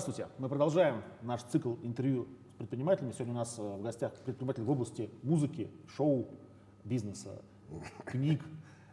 Здравствуйте. 0.00 0.32
Мы 0.38 0.48
продолжаем 0.48 1.02
наш 1.20 1.42
цикл 1.42 1.74
интервью 1.82 2.26
с 2.54 2.56
предпринимателями. 2.56 3.12
Сегодня 3.12 3.34
у 3.34 3.36
нас 3.36 3.58
э, 3.58 3.62
в 3.62 3.82
гостях 3.82 4.14
предприниматель 4.24 4.62
в 4.62 4.70
области 4.70 5.10
музыки, 5.22 5.68
шоу, 5.94 6.26
бизнеса, 6.84 7.42
книг 8.06 8.40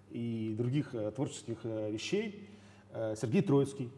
и 0.10 0.54
других 0.58 0.94
э, 0.94 1.12
творческих 1.12 1.60
э, 1.64 1.92
вещей. 1.92 2.50
Сергей 2.92 3.42
Троицкий, 3.42 3.90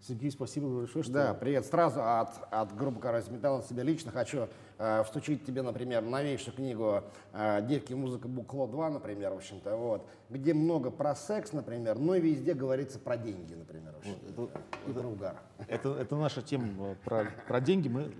Сергей, 0.00 0.30
спасибо 0.30 0.68
большое, 0.68 1.02
что... 1.02 1.12
Да, 1.12 1.34
привет. 1.34 1.66
Сразу 1.66 2.00
от, 2.02 2.30
от 2.50 2.76
группы 2.76 3.00
«Карась 3.00 3.28
Металл» 3.28 3.62
себя 3.62 3.82
лично 3.82 4.12
хочу 4.12 4.48
э, 4.78 5.02
встучить 5.04 5.44
тебе, 5.44 5.62
например, 5.62 6.02
новейшую 6.02 6.54
книгу 6.54 7.02
э, 7.32 7.66
«Девки. 7.66 7.92
Музыка. 7.94 8.28
Букло 8.28 8.66
2», 8.66 8.90
например, 8.90 9.32
в 9.32 9.38
общем-то, 9.38 9.76
вот, 9.76 10.06
где 10.30 10.54
много 10.54 10.90
про 10.90 11.14
секс, 11.14 11.52
например, 11.52 11.98
но 11.98 12.16
везде 12.16 12.54
говорится 12.54 12.98
про 12.98 13.16
деньги, 13.16 13.54
например, 13.54 13.94
в 14.02 14.36
вот, 14.36 14.50
и 14.86 14.90
это, 14.90 15.00
про 15.00 15.08
угар. 15.08 15.36
Это, 15.66 15.88
это 15.94 16.16
наша 16.16 16.42
тема 16.42 16.68
э, 16.78 16.94
про, 17.04 17.26
про 17.48 17.60
деньги, 17.60 17.88
мы 17.88 18.12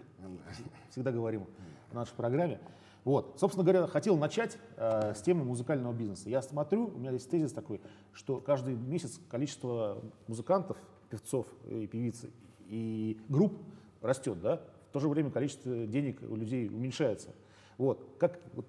всегда 0.90 1.12
говорим 1.12 1.46
в 1.90 1.94
нашей 1.94 2.14
программе. 2.14 2.58
Вот, 3.04 3.36
собственно 3.38 3.62
говоря, 3.62 3.86
хотел 3.86 4.16
начать 4.16 4.58
э, 4.76 5.14
с 5.14 5.22
темы 5.22 5.44
музыкального 5.44 5.92
бизнеса. 5.92 6.28
Я 6.28 6.42
смотрю, 6.42 6.88
у 6.88 6.98
меня 6.98 7.12
есть 7.12 7.30
тезис 7.30 7.52
такой, 7.52 7.80
что 8.12 8.40
каждый 8.40 8.74
месяц 8.74 9.20
количество 9.30 10.02
музыкантов 10.26 10.76
певцов 11.10 11.46
и 11.68 11.86
певиц 11.86 12.26
и 12.68 13.18
групп 13.28 13.54
растет, 14.02 14.40
да, 14.40 14.62
в 14.90 14.92
то 14.92 15.00
же 15.00 15.08
время 15.08 15.30
количество 15.30 15.86
денег 15.86 16.20
у 16.22 16.36
людей 16.36 16.68
уменьшается. 16.68 17.34
Вот, 17.78 18.16
как, 18.18 18.40
вот, 18.54 18.66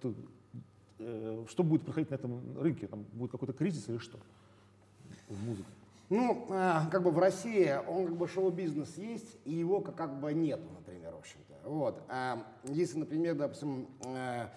э, 1.00 1.46
что 1.50 1.64
будет 1.64 1.84
происходить 1.84 2.10
на 2.12 2.16
этом 2.16 2.60
рынке? 2.60 2.88
Там 2.88 3.06
будет 3.14 3.32
какой-то 3.32 3.54
кризис 3.54 3.88
или 3.88 3.98
что 3.98 4.20
в 5.30 5.46
музыке? 5.46 5.70
Ну, 6.10 6.48
э, 6.50 6.82
как 6.92 7.04
бы 7.04 7.12
в 7.12 7.20
России 7.20 7.74
он 7.88 8.08
как 8.08 8.18
бы 8.18 8.28
шоу-бизнес 8.28 8.98
есть, 8.98 9.38
и 9.46 9.54
его 9.54 9.82
как, 9.82 9.96
как 9.96 10.20
бы 10.20 10.34
нету, 10.34 10.64
например, 10.78 11.14
в 11.14 11.20
общем-то. 11.20 11.70
Вот. 11.70 12.02
А 12.10 12.46
если, 12.66 13.00
например, 13.00 13.36
допустим, 13.36 13.88
э, 14.06 14.08
Э, 14.08 14.48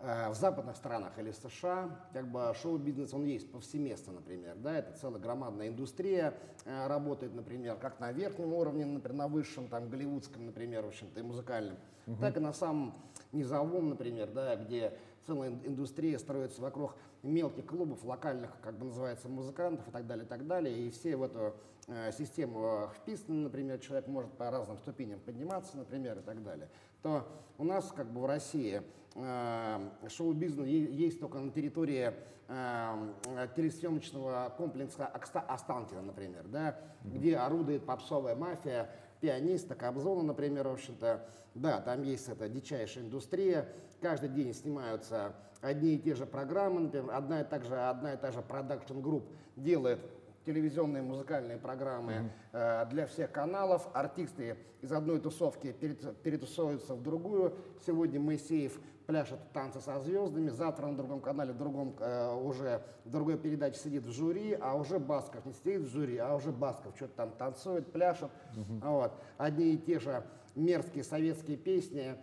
в 0.00 0.34
западных 0.34 0.76
странах 0.76 1.18
или 1.18 1.30
США, 1.30 1.90
как 2.14 2.26
бы 2.26 2.54
шоу-бизнес, 2.62 3.12
он 3.12 3.24
есть 3.24 3.52
повсеместно, 3.52 4.14
например, 4.14 4.56
да, 4.56 4.78
это 4.78 4.96
целая 4.98 5.20
громадная 5.20 5.68
индустрия 5.68 6.32
э, 6.64 6.86
работает, 6.86 7.34
например, 7.34 7.76
как 7.76 8.00
на 8.00 8.10
верхнем 8.10 8.54
уровне, 8.54 8.86
например, 8.86 9.18
на 9.18 9.28
высшем, 9.28 9.68
там, 9.68 9.90
голливудском, 9.90 10.46
например, 10.46 10.84
в 10.84 10.88
общем-то, 10.88 11.20
и 11.20 11.22
музыкальном, 11.22 11.76
угу. 12.06 12.16
так 12.18 12.34
и 12.38 12.40
на 12.40 12.54
самом 12.54 12.94
низовом, 13.32 13.90
например, 13.90 14.30
да, 14.30 14.56
где 14.56 14.94
целая 15.26 15.50
индустрия 15.50 16.18
строится 16.18 16.62
вокруг 16.62 16.96
мелких 17.22 17.66
клубов, 17.66 18.02
локальных, 18.02 18.50
как 18.62 18.78
бы 18.78 18.86
называется, 18.86 19.28
музыкантов 19.28 19.86
и 19.86 19.90
так 19.90 20.06
далее, 20.06 20.24
и 20.24 20.28
так 20.28 20.46
далее, 20.46 20.78
и 20.78 20.90
все 20.90 21.16
в 21.16 21.22
эту 21.22 21.54
э, 21.88 22.10
систему 22.12 22.90
вписаны, 22.96 23.44
например, 23.44 23.78
человек 23.78 24.06
может 24.06 24.32
по 24.32 24.50
разным 24.50 24.78
ступеням 24.78 25.20
подниматься, 25.20 25.76
например, 25.76 26.18
и 26.18 26.22
так 26.22 26.42
далее, 26.42 26.70
то 27.02 27.26
у 27.58 27.64
нас, 27.64 27.92
как 27.94 28.10
бы 28.10 28.22
в 28.22 28.26
России, 28.26 28.76
э, 28.76 28.82
шоу-бизнес 29.14 30.66
есть 30.66 31.20
только 31.20 31.38
на 31.38 31.50
территории 31.50 32.12
э, 32.48 33.48
телесъемочного 33.56 34.54
комплекса 34.56 35.06
Останкина, 35.06 36.02
например, 36.02 36.46
да, 36.46 36.78
где 37.02 37.36
орудует 37.36 37.84
попсовая 37.84 38.36
мафия, 38.36 38.90
пианиста, 39.20 39.74
Кобзона, 39.74 40.22
например, 40.22 40.68
в 40.68 40.72
общем-то. 40.72 41.26
Да, 41.54 41.80
там 41.80 42.02
есть 42.02 42.28
эта 42.28 42.48
дичайшая 42.48 43.04
индустрия. 43.04 43.68
Каждый 44.00 44.28
день 44.30 44.54
снимаются 44.54 45.34
одни 45.60 45.96
и 45.96 45.98
те 45.98 46.14
же 46.14 46.24
программы, 46.26 46.80
например, 46.80 47.10
одна 47.12 47.40
и, 47.40 47.44
та 47.44 47.60
же, 47.60 47.76
одна 47.76 48.14
и 48.14 48.16
та 48.16 48.30
же 48.32 48.40
production 48.40 48.99
group 48.99 49.28
делает 49.56 50.00
телевизионные 50.44 51.02
музыкальные 51.02 51.58
программы 51.58 52.12
mm-hmm. 52.12 52.84
э, 52.84 52.86
для 52.90 53.06
всех 53.06 53.30
каналов. 53.30 53.88
Артисты 53.92 54.56
из 54.80 54.92
одной 54.92 55.20
тусовки 55.20 55.72
перетусуются 55.72 56.94
в 56.94 57.02
другую. 57.02 57.54
Сегодня 57.84 58.20
Моисеев 58.20 58.80
пляшет 59.06 59.40
танцы 59.52 59.80
со 59.80 59.98
звездами, 60.00 60.48
завтра 60.48 60.86
на 60.86 60.96
другом 60.96 61.20
канале, 61.20 61.52
в 61.52 61.58
другом 61.58 61.96
э, 61.98 62.34
уже 62.34 62.82
в 63.04 63.10
другой 63.10 63.38
передаче 63.38 63.78
сидит 63.78 64.04
в 64.04 64.12
жюри, 64.12 64.56
а 64.60 64.76
уже 64.76 64.98
Басков 64.98 65.44
не 65.44 65.52
сидит 65.52 65.82
в 65.82 65.88
жюри, 65.88 66.16
а 66.18 66.34
уже 66.34 66.52
Басков 66.52 66.94
что-то 66.96 67.14
там 67.14 67.32
танцует, 67.32 67.92
пляшет. 67.92 68.30
Mm-hmm. 68.54 68.88
Вот. 68.88 69.12
Одни 69.36 69.74
и 69.74 69.78
те 69.78 69.98
же 69.98 70.24
мерзкие 70.54 71.04
советские 71.04 71.56
песни 71.56 72.16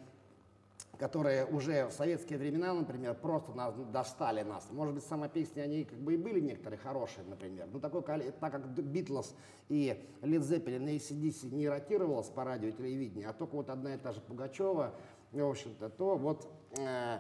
которые 0.98 1.46
уже 1.46 1.88
в 1.88 1.92
советские 1.92 2.40
времена, 2.40 2.74
например, 2.74 3.14
просто 3.16 3.54
нас, 3.54 3.74
достали 3.92 4.42
нас. 4.42 4.68
Может 4.72 4.96
быть, 4.96 5.04
сама 5.04 5.28
песня, 5.28 5.62
они 5.62 5.84
как 5.84 6.00
бы 6.00 6.16
и 6.16 6.18
были 6.18 6.40
некоторые 6.40 6.80
хорошие, 6.80 7.26
например. 7.26 7.68
Но 7.72 7.80
такой, 7.80 8.02
так 8.02 8.52
как 8.52 8.68
Битлз 8.68 9.36
и 9.70 10.04
Led 10.22 10.42
Zeppelin 10.42 10.90
и 10.90 10.98
ACDC 10.98 11.54
не 11.54 11.70
ротировалось 11.70 12.30
по 12.30 12.44
радио 12.44 12.70
и 12.70 12.74
телевидению, 12.74 13.30
а 13.30 13.34
только 13.34 13.56
вот 13.56 13.70
одна 13.70 13.96
и 13.96 13.98
та 13.98 14.12
же 14.12 14.22
Пугачева, 14.22 14.94
в 15.32 15.50
общем-то, 15.50 15.90
то 15.90 16.16
вот 16.16 16.48
э, 16.78 17.20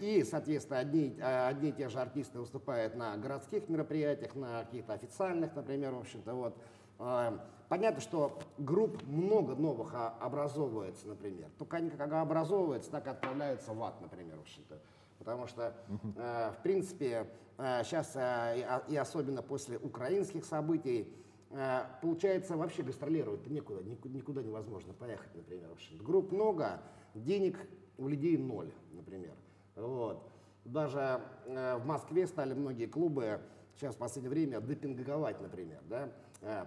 и, 0.00 0.24
соответственно, 0.24 0.78
одни, 0.80 1.20
одни 1.20 1.68
и 1.68 1.72
те 1.72 1.88
же 1.88 2.00
артисты 2.00 2.38
выступают 2.38 2.94
на 2.94 3.16
городских 3.18 3.68
мероприятиях, 3.68 4.34
на 4.34 4.64
каких-то 4.64 4.94
официальных, 4.94 5.54
например, 5.54 5.92
в 5.92 6.00
общем-то, 6.00 6.34
вот. 6.34 6.56
Э, 6.98 7.38
понятно, 7.68 8.00
что 8.00 8.38
групп 8.58 9.02
много 9.06 9.54
новых 9.54 9.94
образовывается, 10.20 11.08
например. 11.08 11.48
Только 11.58 11.78
они 11.78 11.90
как 11.90 12.12
образовываются, 12.12 12.90
так 12.90 13.06
и 13.06 13.10
отправляются 13.10 13.72
в 13.72 13.82
ад, 13.82 14.00
например, 14.00 14.36
в 14.38 14.40
общем-то. 14.42 14.78
Потому 15.18 15.46
что, 15.46 15.74
э, 16.16 16.52
в 16.58 16.62
принципе, 16.62 17.26
э, 17.58 17.82
сейчас, 17.84 18.12
э, 18.14 18.82
и 18.88 18.96
особенно 18.96 19.42
после 19.42 19.78
украинских 19.78 20.44
событий, 20.44 21.12
э, 21.50 21.80
получается 22.02 22.56
вообще 22.56 22.82
гастролировать 22.82 23.46
некуда, 23.46 23.82
никуда 23.82 24.42
невозможно 24.42 24.92
поехать, 24.92 25.34
например. 25.34 25.68
В 25.70 25.72
общем. 25.72 25.98
Групп 25.98 26.32
много, 26.32 26.80
денег 27.14 27.58
у 27.98 28.08
людей 28.08 28.36
ноль, 28.36 28.70
например. 28.92 29.34
Вот. 29.74 30.22
Даже 30.64 31.20
э, 31.46 31.76
в 31.76 31.86
Москве 31.86 32.26
стали 32.26 32.52
многие 32.52 32.86
клубы 32.86 33.40
сейчас 33.76 33.94
в 33.94 33.98
последнее 33.98 34.30
время 34.30 34.60
депинговать, 34.60 35.40
например, 35.40 35.80
да, 35.88 36.06
э, 36.06 36.10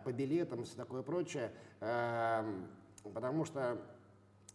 по 0.03 0.11
билетам 0.11 0.61
и 0.61 0.63
все 0.65 0.75
такое 0.75 1.01
прочее, 1.01 1.51
эм, 1.79 2.67
потому 3.13 3.45
что 3.45 3.79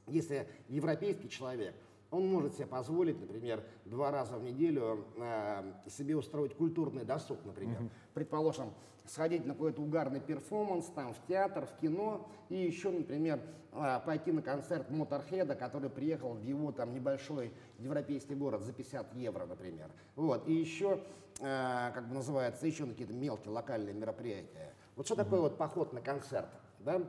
если 0.07 0.47
европейский 0.69 1.29
человек, 1.29 1.75
он 2.11 2.29
может 2.29 2.55
себе 2.55 2.67
позволить, 2.67 3.21
например, 3.21 3.63
два 3.85 4.11
раза 4.11 4.37
в 4.39 4.45
неделю 4.45 5.05
э, 5.17 5.73
себе 5.89 6.17
устроить 6.17 6.55
культурный 6.55 7.05
досуг, 7.05 7.39
например. 7.45 7.81
Mm-hmm. 7.81 7.91
Предположим, 8.15 8.73
сходить 9.07 9.45
на 9.45 9.55
какой-то 9.55 9.83
угарный 9.83 10.21
перформанс, 10.21 10.87
там, 10.95 11.13
в 11.13 11.27
театр, 11.27 11.67
в 11.67 11.81
кино, 11.81 12.29
и 12.49 12.57
еще, 12.57 12.91
например, 12.91 13.41
э, 13.73 14.01
пойти 14.05 14.31
на 14.31 14.43
концерт 14.43 14.91
Моторхеда, 14.91 15.55
который 15.55 15.91
приехал 15.91 16.35
в 16.35 16.43
его 16.43 16.71
там 16.71 16.95
небольшой 16.95 17.53
европейский 17.79 18.35
город 18.35 18.63
за 18.63 18.73
50 18.73 19.15
евро, 19.15 19.47
например. 19.47 19.91
Вот. 20.15 20.47
И 20.49 20.53
еще, 20.53 21.01
э, 21.41 21.91
как 21.93 22.09
бы 22.09 22.15
называется, 22.15 22.67
еще 22.67 22.85
на 22.85 22.93
какие-то 22.93 23.15
мелкие 23.15 23.53
локальные 23.53 23.95
мероприятия. 23.95 24.73
Вот 24.97 25.07
что 25.07 25.17
такое 25.17 25.41
вот 25.41 25.59
поход 25.59 25.93
на 25.93 26.01
концерт, 26.01 26.49
да? 26.81 27.03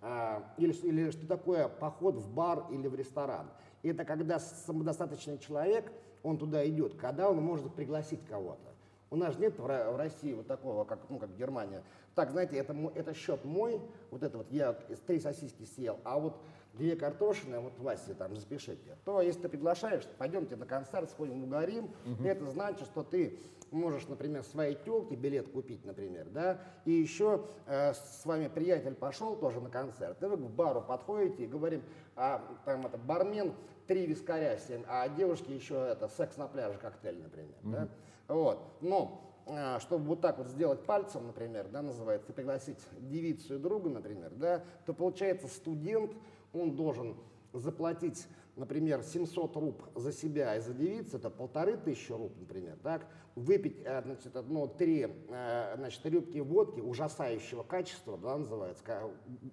А, 0.00 0.52
или, 0.56 0.72
или 0.72 1.10
что 1.10 1.26
такое 1.26 1.68
поход 1.68 2.16
в 2.16 2.32
бар 2.32 2.66
или 2.70 2.88
в 2.88 2.94
ресторан. 2.94 3.48
Это 3.82 4.04
когда 4.04 4.38
самодостаточный 4.38 5.38
человек, 5.38 5.92
он 6.22 6.38
туда 6.38 6.68
идет, 6.68 6.94
когда 6.94 7.30
он 7.30 7.42
может 7.42 7.74
пригласить 7.74 8.24
кого-то. 8.26 8.71
У 9.12 9.16
нас 9.16 9.38
нет 9.38 9.58
в 9.58 9.96
России 9.96 10.32
вот 10.32 10.46
такого, 10.46 10.84
как, 10.84 11.00
ну, 11.10 11.18
как 11.18 11.36
Германия. 11.36 11.82
Так, 12.14 12.30
знаете, 12.30 12.56
это, 12.56 12.74
это 12.94 13.12
счет 13.12 13.44
мой, 13.44 13.78
вот 14.10 14.22
это 14.22 14.38
вот 14.38 14.50
я 14.50 14.72
три 15.06 15.20
сосиски 15.20 15.64
съел, 15.64 15.98
а 16.02 16.18
вот 16.18 16.40
две 16.72 16.96
картошины, 16.96 17.60
вот 17.60 17.78
Вася 17.78 18.14
там 18.14 18.34
запишите. 18.34 18.96
То, 19.04 19.20
если 19.20 19.42
ты 19.42 19.48
приглашаешь, 19.50 20.04
пойдемте 20.16 20.56
на 20.56 20.64
концерт, 20.64 21.10
сходим, 21.10 21.44
угорим, 21.44 21.90
угу. 22.06 22.24
это 22.24 22.46
значит, 22.46 22.86
что 22.86 23.02
ты 23.02 23.38
можешь, 23.70 24.08
например, 24.08 24.44
своей 24.44 24.76
телке 24.76 25.14
билет 25.14 25.48
купить, 25.48 25.84
например, 25.84 26.28
да, 26.30 26.58
и 26.86 26.92
еще 26.92 27.44
э, 27.66 27.92
с 27.92 28.24
вами 28.24 28.48
приятель 28.48 28.94
пошел 28.94 29.36
тоже 29.36 29.60
на 29.60 29.68
концерт, 29.68 30.22
и 30.22 30.26
вы 30.26 30.38
к 30.38 30.40
бару 30.40 30.80
подходите 30.80 31.44
и 31.44 31.46
говорим, 31.46 31.82
а 32.16 32.42
там 32.64 32.86
это 32.86 32.96
бармен 32.96 33.52
три 33.86 34.06
вискаря, 34.06 34.56
семь, 34.56 34.84
а 34.88 35.06
девушки 35.10 35.50
еще 35.50 35.74
это 35.74 36.08
секс 36.08 36.38
на 36.38 36.48
пляже 36.48 36.78
коктейль, 36.78 37.22
например, 37.22 37.56
угу. 37.62 37.72
да, 37.72 37.88
вот, 38.28 38.62
но 38.80 39.22
а, 39.46 39.80
чтобы 39.80 40.04
вот 40.04 40.20
так 40.20 40.38
вот 40.38 40.48
сделать 40.48 40.84
пальцем, 40.84 41.26
например, 41.26 41.68
да, 41.68 41.82
называется, 41.82 42.32
пригласить 42.32 42.78
девицу 42.98 43.56
и 43.56 43.58
друга, 43.58 43.90
например, 43.90 44.30
да, 44.34 44.62
то 44.86 44.94
получается 44.94 45.48
студент, 45.48 46.12
он 46.52 46.76
должен 46.76 47.16
заплатить, 47.52 48.26
например, 48.56 49.02
700 49.02 49.56
руб 49.56 49.82
за 49.94 50.12
себя 50.12 50.56
и 50.56 50.60
за 50.60 50.74
девицу, 50.74 51.16
это 51.16 51.30
полторы 51.30 51.76
тысячи 51.76 52.12
руб, 52.12 52.32
например, 52.38 52.76
так, 52.82 53.06
выпить, 53.34 53.78
э, 53.84 54.02
значит, 54.02 54.36
одно, 54.36 54.66
три, 54.66 55.08
э, 55.28 55.74
значит, 55.76 56.04
рюмки 56.04 56.38
водки 56.38 56.80
ужасающего 56.80 57.62
качества, 57.62 58.18
да, 58.18 58.36
называется, 58.36 58.84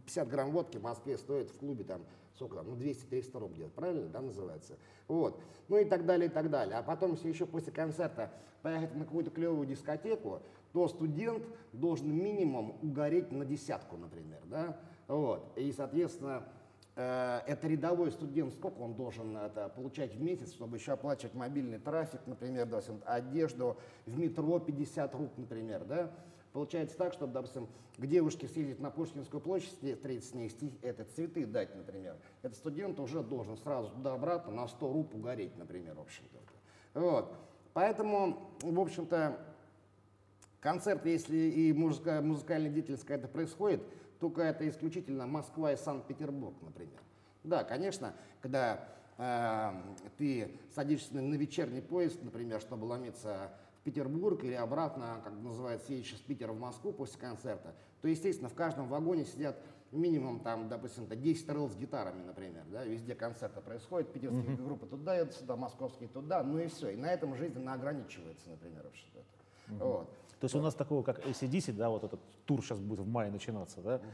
50 0.05 0.27
грамм 0.27 0.51
водки 0.51 0.77
в 0.77 0.83
Москве 0.83 1.17
стоит 1.17 1.49
в 1.49 1.57
клубе 1.57 1.83
там, 1.83 2.01
сколько 2.35 2.57
там, 2.57 2.69
ну, 2.69 2.75
200-300 2.75 3.39
руб 3.39 3.53
где-то, 3.53 3.71
правильно, 3.71 4.09
да, 4.09 4.21
называется, 4.21 4.77
вот, 5.07 5.41
ну 5.69 5.77
и 5.77 5.85
так 5.85 6.05
далее, 6.05 6.29
и 6.29 6.31
так 6.31 6.49
далее, 6.49 6.77
а 6.77 6.83
потом, 6.83 7.13
если 7.13 7.29
еще 7.29 7.45
после 7.45 7.71
концерта 7.71 8.31
поехать 8.61 8.93
на 8.95 9.05
какую-то 9.05 9.31
клевую 9.31 9.65
дискотеку, 9.65 10.41
то 10.73 10.87
студент 10.87 11.43
должен 11.73 12.13
минимум 12.13 12.77
угореть 12.81 13.31
на 13.31 13.45
десятку, 13.45 13.97
например, 13.97 14.41
да, 14.45 14.77
Вот. 15.07 15.51
И, 15.55 15.71
соответственно, 15.71 16.43
это 16.99 17.67
рядовой 17.67 18.11
студент, 18.11 18.53
сколько 18.53 18.79
он 18.79 18.93
должен 18.93 19.37
это, 19.37 19.69
получать 19.69 20.13
в 20.15 20.21
месяц, 20.21 20.51
чтобы 20.51 20.77
еще 20.77 20.91
оплачивать 20.91 21.33
мобильный 21.33 21.79
трафик, 21.79 22.19
например, 22.25 22.65
допустим, 22.65 23.01
одежду, 23.05 23.77
в 24.05 24.19
метро 24.19 24.59
50 24.59 25.15
рук, 25.15 25.31
например, 25.37 25.85
да? 25.85 26.11
Получается 26.51 26.97
так, 26.97 27.13
чтобы, 27.13 27.31
допустим, 27.31 27.69
к 27.97 28.05
девушке 28.05 28.47
съездить 28.47 28.79
на 28.79 28.89
Пушкинскую 28.89 29.39
площадь, 29.39 29.69
встретиться 29.69 30.31
с 30.31 30.33
ней, 30.33 30.51
это, 30.81 31.05
цветы 31.05 31.45
дать, 31.45 31.73
например. 31.75 32.17
Этот 32.41 32.57
студент 32.57 32.99
уже 32.99 33.21
должен 33.23 33.55
сразу 33.57 33.91
туда-обратно 33.91 34.51
на 34.51 34.67
100 34.67 34.91
руп 34.91 35.15
угореть, 35.15 35.55
например, 35.57 35.95
в 35.95 36.01
общем-то. 36.01 36.99
Вот. 36.99 37.33
Поэтому, 37.73 38.51
в 38.61 38.79
общем-то, 38.79 39.39
концерт, 40.59 41.05
если 41.05 41.37
и 41.37 41.71
музыка, 41.71 42.19
музыкальная 42.21 42.71
деятельность 42.71 43.03
какая-то 43.03 43.27
происходит, 43.27 43.81
только 44.19 44.41
это 44.41 44.67
исключительно 44.67 45.27
Москва 45.27 45.71
и 45.71 45.77
Санкт-Петербург, 45.77 46.55
например. 46.61 46.99
Да, 47.43 47.63
конечно, 47.63 48.13
когда 48.41 48.87
э, 49.17 49.71
ты 50.17 50.59
садишься 50.75 51.15
на, 51.15 51.35
вечерний 51.35 51.81
поезд, 51.81 52.21
например, 52.21 52.59
чтобы 52.59 52.85
ломиться 52.85 53.51
в 53.79 53.83
Петербург 53.83 54.43
или 54.43 54.53
обратно, 54.53 55.21
как 55.23 55.33
называется, 55.33 55.93
едешь 55.93 56.13
из 56.13 56.19
Питера 56.19 56.51
в 56.51 56.59
Москву 56.59 56.91
после 56.91 57.19
концерта, 57.19 57.73
то, 58.01 58.07
естественно, 58.07 58.49
в 58.49 58.55
каждом 58.55 58.89
вагоне 58.89 59.25
сидят 59.25 59.57
минимум, 59.91 60.41
там, 60.41 60.67
допустим, 60.67 61.07
10 61.07 61.49
рыл 61.49 61.69
с 61.69 61.75
гитарами, 61.75 62.23
например, 62.23 62.63
да, 62.71 62.83
везде 62.83 63.15
концерты 63.15 63.61
происходят, 63.61 64.11
питерские 64.11 64.55
mm-hmm. 64.55 64.65
группы 64.65 64.85
туда 64.85 65.15
едут, 65.17 65.33
сюда, 65.33 65.55
московские 65.55 66.09
туда, 66.09 66.43
ну 66.43 66.59
и 66.59 66.67
все. 66.67 66.89
И 66.89 66.95
на 66.95 67.11
этом 67.11 67.35
жизнь 67.35 67.57
она 67.57 67.73
ограничивается, 67.73 68.49
например, 68.49 68.83
вообще-то. 68.83 69.19
Mm-hmm. 69.19 69.77
Вот. 69.79 70.09
То 70.39 70.45
есть 70.45 70.55
у 70.55 70.61
нас 70.61 70.73
такого, 70.73 71.03
как 71.03 71.19
ACDC, 71.25 71.73
да, 71.73 71.89
вот 71.89 72.03
этот 72.03 72.19
тур 72.45 72.63
сейчас 72.63 72.79
будет 72.79 72.99
в 72.99 73.07
мае 73.07 73.29
начинаться, 73.29 73.81
да, 73.81 73.95
угу. 73.95 74.05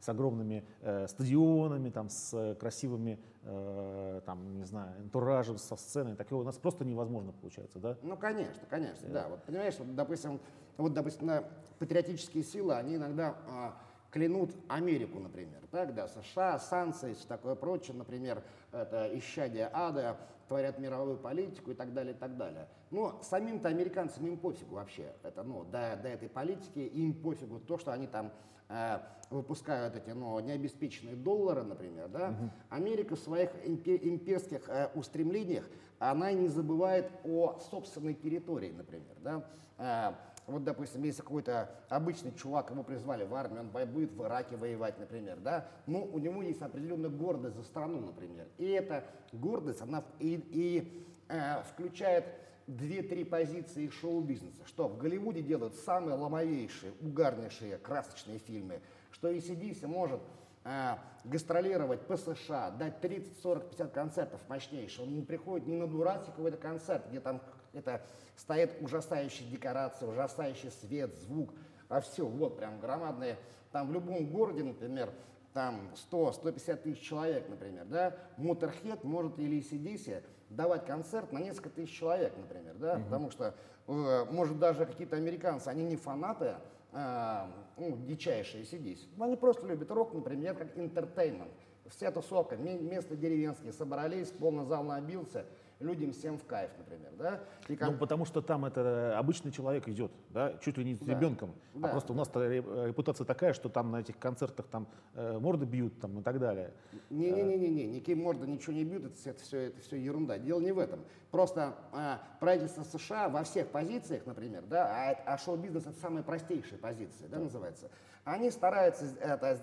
с 0.00 0.08
огромными 0.08 0.64
э, 0.80 1.06
стадионами, 1.08 1.90
там, 1.90 2.08
с 2.08 2.32
э, 2.32 2.54
красивыми, 2.54 3.18
э, 3.42 4.20
там, 4.24 4.56
не 4.56 4.64
знаю, 4.64 4.98
антуражем, 4.98 5.58
со 5.58 5.76
сценой, 5.76 6.16
такого 6.16 6.40
у 6.40 6.44
нас 6.44 6.56
просто 6.56 6.84
невозможно 6.84 7.32
получается, 7.32 7.78
да? 7.78 7.98
Ну, 8.02 8.16
конечно, 8.16 8.62
конечно, 8.70 9.08
да. 9.08 9.24
да. 9.24 9.28
Вот 9.28 9.42
понимаешь, 9.44 9.74
вот, 9.78 9.94
допустим, 9.94 10.40
вот, 10.78 10.94
допустим, 10.94 11.26
на 11.26 11.44
патриотические 11.78 12.44
силы, 12.44 12.74
они 12.74 12.96
иногда 12.96 13.36
а, 13.46 13.76
клянут 14.14 14.52
Америку, 14.68 15.18
например, 15.18 15.60
так, 15.72 15.92
да, 15.92 16.06
США, 16.06 16.60
санкции, 16.60 17.14
все 17.14 17.26
такое 17.26 17.56
прочее, 17.56 17.96
например, 17.96 18.44
это 18.70 19.10
исчадие 19.18 19.68
ада, 19.72 20.16
творят 20.46 20.78
мировую 20.78 21.16
политику 21.16 21.72
и 21.72 21.74
так 21.74 21.92
далее, 21.92 22.14
и 22.14 22.16
так 22.16 22.36
далее. 22.36 22.68
Но 22.92 23.20
самим-то 23.24 23.68
американцам 23.68 24.24
им 24.28 24.38
пофигу 24.38 24.76
вообще, 24.76 25.12
это, 25.24 25.42
ну, 25.42 25.64
до, 25.64 25.98
до 26.00 26.08
этой 26.08 26.28
политики 26.28 26.78
им 26.78 27.12
пофигу 27.12 27.58
то, 27.58 27.76
что 27.76 27.92
они 27.92 28.06
там 28.06 28.30
э, 28.68 29.00
выпускают 29.30 29.96
эти, 29.96 30.10
ну, 30.10 30.38
необеспеченные 30.38 31.16
доллары, 31.16 31.64
например, 31.64 32.06
да. 32.06 32.28
Угу. 32.28 32.50
Америка 32.70 33.16
в 33.16 33.18
своих 33.18 33.50
имперских 33.66 34.68
э, 34.68 34.90
устремлениях, 34.94 35.68
она 35.98 36.30
не 36.30 36.46
забывает 36.46 37.10
о 37.24 37.58
собственной 37.58 38.14
территории, 38.14 38.70
например, 38.70 39.16
да. 39.24 39.44
Э, 39.76 40.12
вот, 40.46 40.64
допустим, 40.64 41.02
если 41.02 41.22
какой-то 41.22 41.70
обычный 41.88 42.32
чувак, 42.32 42.70
его 42.70 42.82
призвали 42.82 43.24
в 43.24 43.34
армию, 43.34 43.62
он 43.62 43.86
будет 43.86 44.12
в 44.12 44.22
Ираке 44.22 44.56
воевать, 44.56 44.98
например, 44.98 45.38
да, 45.38 45.66
ну, 45.86 46.04
у 46.04 46.18
него 46.18 46.42
есть 46.42 46.60
определенная 46.60 47.10
гордость 47.10 47.56
за 47.56 47.62
страну, 47.62 48.00
например. 48.00 48.46
И 48.58 48.66
эта 48.66 49.04
гордость, 49.32 49.80
она 49.80 50.04
и, 50.18 50.40
и 50.50 51.06
э, 51.28 51.62
включает 51.62 52.26
две-три 52.66 53.24
позиции 53.24 53.88
шоу-бизнеса, 53.88 54.62
что 54.66 54.88
в 54.88 54.98
Голливуде 54.98 55.42
делают 55.42 55.74
самые 55.76 56.16
ломовейшие, 56.16 56.92
угарнейшие, 57.00 57.78
красочные 57.78 58.38
фильмы, 58.38 58.80
что 59.12 59.30
и 59.30 59.38
ACDC 59.38 59.86
может 59.86 60.20
э, 60.64 60.96
гастролировать 61.24 62.02
по 62.02 62.16
США, 62.16 62.70
дать 62.70 63.00
30, 63.00 63.40
40, 63.40 63.70
50 63.70 63.92
концертов 63.92 64.40
мощнейших. 64.48 65.04
Он 65.04 65.14
не 65.14 65.22
приходит 65.22 65.66
не 65.66 65.76
на 65.76 65.86
дурацкий 65.86 66.32
какой-то 66.32 66.58
концерт, 66.58 67.06
где 67.08 67.20
там 67.20 67.40
это 67.74 68.02
стоит 68.36 68.70
ужасающая 68.80 69.48
декорация, 69.48 70.08
ужасающий 70.08 70.70
свет, 70.70 71.14
звук, 71.16 71.50
а 71.88 72.00
все, 72.00 72.26
вот 72.26 72.56
прям 72.56 72.80
громадные. 72.80 73.36
Там 73.72 73.88
в 73.88 73.92
любом 73.92 74.26
городе, 74.26 74.62
например, 74.62 75.10
там 75.52 75.88
100-150 76.10 76.76
тысяч 76.76 77.00
человек, 77.00 77.48
например, 77.48 77.84
да, 77.86 78.16
Motorhead 78.36 79.00
может 79.04 79.38
или 79.38 79.60
ACDC 79.60 80.22
давать 80.50 80.84
концерт 80.84 81.32
на 81.32 81.38
несколько 81.38 81.70
тысяч 81.70 81.96
человек, 81.96 82.36
например, 82.36 82.74
да, 82.74 82.94
угу. 82.94 83.04
потому 83.04 83.30
что, 83.30 83.54
э, 83.86 84.24
может, 84.30 84.58
даже 84.58 84.84
какие-то 84.84 85.16
американцы, 85.16 85.68
они 85.68 85.84
не 85.84 85.96
фанаты, 85.96 86.56
э, 86.92 87.46
ну, 87.76 87.96
дичайшие 88.04 88.64
ACDC, 88.64 88.98
но 89.16 89.26
они 89.26 89.36
просто 89.36 89.66
любят 89.66 89.90
рок, 89.90 90.12
например, 90.12 90.56
как 90.56 90.76
entertainment. 90.76 91.50
Вся 91.86 92.10
тусовка, 92.10 92.56
место 92.56 93.14
деревенские 93.14 93.72
собрались, 93.72 94.30
полный 94.30 94.64
зал 94.64 94.84
набился, 94.84 95.44
людям 95.80 96.12
всем 96.12 96.38
в 96.38 96.44
кайф, 96.44 96.70
например, 96.78 97.12
да? 97.18 97.40
И 97.68 97.76
как... 97.76 97.90
Ну, 97.90 97.98
потому 97.98 98.24
что 98.24 98.40
там 98.42 98.64
это 98.64 99.18
обычный 99.18 99.50
человек 99.50 99.88
идет, 99.88 100.12
да, 100.30 100.54
чуть 100.62 100.78
ли 100.78 100.84
не 100.84 100.94
с 100.94 100.98
да. 100.98 101.12
ребенком, 101.12 101.54
а 101.74 101.78
да. 101.78 101.88
а 101.88 101.90
просто 101.90 102.12
у 102.12 102.16
нас 102.16 102.28
репутация 102.34 103.24
такая, 103.24 103.52
что 103.52 103.68
там 103.68 103.90
на 103.90 104.00
этих 104.00 104.18
концертах 104.18 104.66
там 104.66 104.86
э, 105.14 105.38
морды 105.38 105.66
бьют 105.66 106.00
там 106.00 106.20
и 106.20 106.22
так 106.22 106.38
далее. 106.38 106.72
Не-не-не-не, 107.10 107.86
никакие 107.86 108.16
морды 108.16 108.46
ничего 108.46 108.72
не 108.72 108.84
бьют, 108.84 109.04
это, 109.04 109.30
это, 109.30 109.42
все, 109.42 109.58
это 109.58 109.80
все 109.80 109.96
ерунда. 109.96 110.38
Дело 110.38 110.60
не 110.60 110.72
в 110.72 110.78
этом. 110.78 111.00
Просто 111.30 111.74
а, 111.92 112.22
правительство 112.38 112.84
США 112.84 113.28
во 113.28 113.42
всех 113.42 113.68
позициях, 113.68 114.24
например, 114.26 114.62
да, 114.62 114.86
а, 114.86 115.34
а 115.34 115.38
шоу-бизнес 115.38 115.86
это 115.86 115.98
самые 115.98 116.22
простейшие 116.22 116.78
позиции, 116.78 117.26
да, 117.26 117.38
называется, 117.38 117.90
они 118.24 118.50
стараются 118.50 119.06
это, 119.20 119.58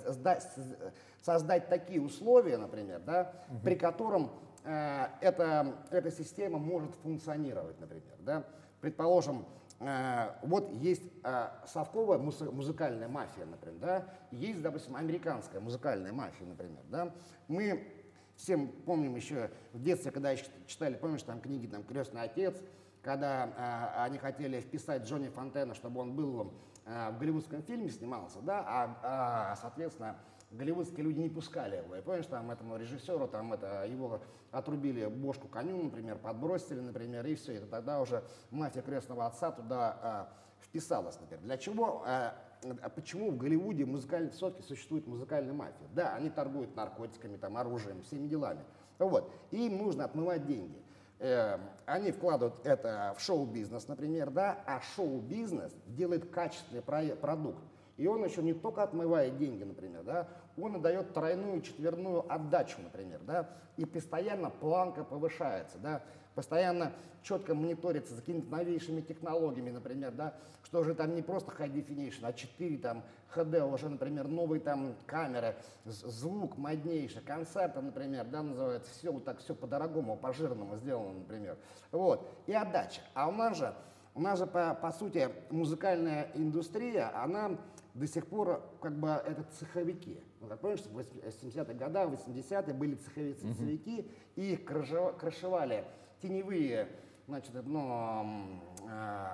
создать 1.22 1.70
такие 1.70 2.02
условия, 2.02 2.58
например, 2.58 3.02
да, 3.06 3.34
угу. 3.50 3.60
при 3.64 3.76
котором 3.76 4.32
Э, 4.64 5.08
эта, 5.22 5.76
эта 5.90 6.12
система 6.12 6.60
может 6.60 6.94
функционировать, 6.96 7.80
например. 7.80 8.16
Да? 8.20 8.44
Предположим, 8.80 9.46
э, 9.80 10.30
вот 10.44 10.72
есть 10.74 11.04
э, 11.24 11.48
совковая 11.66 12.20
музыкальная 12.20 13.08
мафия, 13.08 13.46
например, 13.46 13.80
да? 13.80 14.06
есть, 14.32 14.62
допустим, 14.62 14.96
американская 14.96 15.62
музыкальная 15.62 16.14
мафия, 16.14 16.46
например. 16.46 16.84
Да? 16.90 17.12
Мы 17.48 17.88
всем 18.36 18.68
помним 18.68 19.16
еще 19.16 19.50
в 19.74 19.82
детстве, 19.82 20.12
когда 20.12 20.36
читали, 20.68 20.96
помнишь, 20.96 21.24
там 21.24 21.42
книги 21.42 21.66
там, 21.66 21.84
«Крестный 21.84 22.22
отец», 22.22 22.56
когда 23.02 24.04
они 24.04 24.20
хотели 24.20 24.62
вписать 24.62 25.04
Джонни 25.04 25.30
Фонтена, 25.30 25.74
чтобы 25.74 26.02
он 26.02 26.16
был 26.16 26.54
в 26.86 27.18
голливудском 27.18 27.64
фильме 27.64 27.90
снимался, 27.90 28.40
да, 28.42 28.64
а, 28.68 29.00
а 29.02 29.56
соответственно, 29.56 30.18
голливудские 30.52 31.04
люди 31.04 31.20
не 31.20 31.30
пускали 31.30 31.78
его. 31.78 31.96
И 31.96 32.02
помнишь, 32.02 32.26
там 32.28 32.52
этому 32.52 32.78
режиссеру, 32.78 33.28
там 33.28 33.54
это, 33.54 33.86
его 33.86 34.22
отрубили 34.52 35.06
бошку 35.06 35.48
коню, 35.48 35.84
например, 35.84 36.18
подбросили, 36.18 36.80
например, 36.80 37.26
и 37.26 37.36
все. 37.36 37.54
И 37.54 37.60
тогда 37.60 38.02
уже 38.02 38.24
мафия 38.50 38.82
крестного 38.82 39.26
отца 39.26 39.52
туда 39.52 39.98
а, 40.02 40.34
вписалась, 40.60 41.20
например. 41.20 41.44
Для 41.44 41.58
чего, 41.58 42.04
а, 42.06 42.36
а 42.82 42.90
почему 42.90 43.32
в 43.32 43.38
Голливуде 43.38 43.86
музыкальные 43.86 44.32
все-таки 44.32 44.64
существует 44.64 45.08
музыкальная 45.08 45.54
мафия? 45.54 45.88
Да, 45.94 46.16
они 46.16 46.30
торгуют 46.30 46.76
наркотиками, 46.76 47.38
там, 47.38 47.58
оружием, 47.58 48.02
всеми 48.04 48.28
делами. 48.28 48.64
Вот. 49.00 49.32
И 49.52 49.68
им 49.68 49.78
нужно 49.78 50.06
отмывать 50.06 50.46
деньги. 50.46 50.82
Э, 51.20 51.60
они 51.86 52.12
вкладывают 52.12 52.66
это 52.66 53.16
в 53.18 53.22
шоу-бизнес, 53.22 53.88
например, 53.88 54.32
да, 54.32 54.64
а 54.66 54.82
шоу-бизнес 54.96 55.72
делает 55.88 56.30
качественный 56.30 56.82
продукт. 56.82 57.64
И 57.98 58.08
он 58.08 58.24
еще 58.26 58.42
не 58.42 58.54
только 58.54 58.82
отмывает 58.82 59.38
деньги, 59.38 59.64
например, 59.64 60.04
да, 60.04 60.28
он 60.58 60.82
дает 60.82 61.14
тройную, 61.14 61.62
четверную 61.62 62.32
отдачу, 62.32 62.82
например, 62.82 63.20
да, 63.24 63.50
и 63.78 63.86
постоянно 63.86 64.50
планка 64.50 65.04
повышается, 65.04 65.78
да, 65.78 66.02
постоянно 66.36 66.92
четко 67.24 67.54
мониторится 67.54 68.16
за 68.16 68.22
какими-то 68.22 68.52
новейшими 68.52 69.02
технологиями, 69.02 69.70
например, 69.70 70.12
да, 70.12 70.34
что 70.64 70.80
уже 70.80 70.96
там 70.96 71.16
не 71.16 71.22
просто 71.22 71.52
high 71.52 71.72
definition, 71.72 72.22
а 72.24 72.34
4 72.34 72.78
там 72.78 73.04
HD, 73.36 73.62
уже, 73.62 73.90
например, 73.90 74.28
новые 74.28 74.60
там 74.60 74.96
камеры, 75.06 75.56
звук 75.86 76.58
моднейший, 76.58 77.22
концерты, 77.22 77.82
например, 77.82 78.26
да, 78.26 78.42
называется, 78.42 78.92
все 78.92 79.12
вот 79.12 79.26
так, 79.26 79.40
все 79.40 79.54
по-дорогому, 79.54 80.18
по-жирному 80.18 80.78
сделано, 80.78 81.20
например, 81.20 81.58
вот, 81.92 82.28
и 82.48 82.54
отдача. 82.54 83.02
А 83.14 83.28
у 83.28 83.32
нас 83.32 83.58
же, 83.58 83.74
у 84.14 84.22
нас 84.22 84.40
же, 84.40 84.46
по, 84.46 84.74
по 84.74 84.92
сути, 84.92 85.30
музыкальная 85.50 86.32
индустрия, 86.34 87.12
она 87.24 87.58
до 87.94 88.08
сих 88.08 88.28
пор 88.28 88.62
как 88.82 88.94
бы 88.94 89.10
это 89.10 89.44
цеховики. 89.60 90.22
Ну, 90.40 90.48
как 90.48 90.60
помнишь, 90.60 90.82
в 90.82 90.98
70-х 90.98 91.74
годах, 91.74 92.10
80-е 92.10 92.74
были 92.74 92.96
цеховики, 92.96 93.40
цеховики 93.40 94.12
и 94.36 94.54
их 94.54 94.66
крышевали 94.66 95.86
теневые 96.22 96.90
значит, 97.28 97.52
ну, 97.66 98.60
э, 98.90 99.26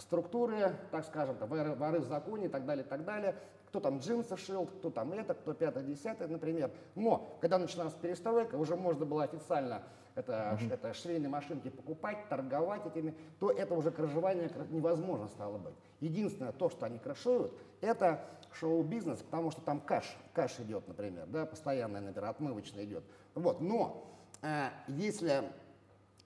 структуры, 0.00 0.76
так 0.90 1.04
скажем, 1.04 1.36
воры, 1.38 1.74
воры 1.74 2.00
в 2.00 2.04
законе 2.04 2.46
и 2.46 2.48
так 2.48 2.66
далее, 2.66 2.84
и 2.84 2.88
так 2.88 3.04
далее. 3.04 3.36
Кто 3.68 3.80
там 3.80 3.98
джинсы 3.98 4.36
шил, 4.36 4.66
кто 4.66 4.90
там 4.90 5.12
это, 5.12 5.34
кто 5.34 5.52
пятое, 5.52 5.84
десятое, 5.84 6.28
например. 6.28 6.70
Но 6.94 7.36
когда 7.40 7.58
начиналась 7.58 7.94
перестройка, 7.94 8.56
уже 8.56 8.76
можно 8.76 9.04
было 9.04 9.24
официально 9.24 9.82
это, 10.16 10.58
mm 10.58 10.72
это 10.72 10.94
швейные 10.94 11.28
машинки 11.28 11.68
покупать, 11.68 12.28
торговать 12.28 12.84
этими, 12.86 13.14
то 13.38 13.50
это 13.50 13.74
уже 13.74 13.90
крышевание 13.90 14.50
невозможно 14.70 15.28
стало 15.28 15.58
быть. 15.58 15.74
Единственное, 16.00 16.52
то, 16.52 16.68
что 16.70 16.86
они 16.86 16.98
крышуют, 16.98 17.52
это 17.80 18.24
шоу-бизнес, 18.52 19.18
потому 19.20 19.50
что 19.50 19.60
там 19.60 19.80
кэш, 19.80 20.16
кэш 20.34 20.60
идет, 20.60 20.88
например, 20.88 21.26
да, 21.26 21.46
постоянно, 21.46 22.00
например, 22.00 22.30
отмывочно 22.30 22.82
идет. 22.82 23.04
Вот, 23.34 23.60
но 23.60 24.10
э, 24.42 24.70
если 24.88 25.44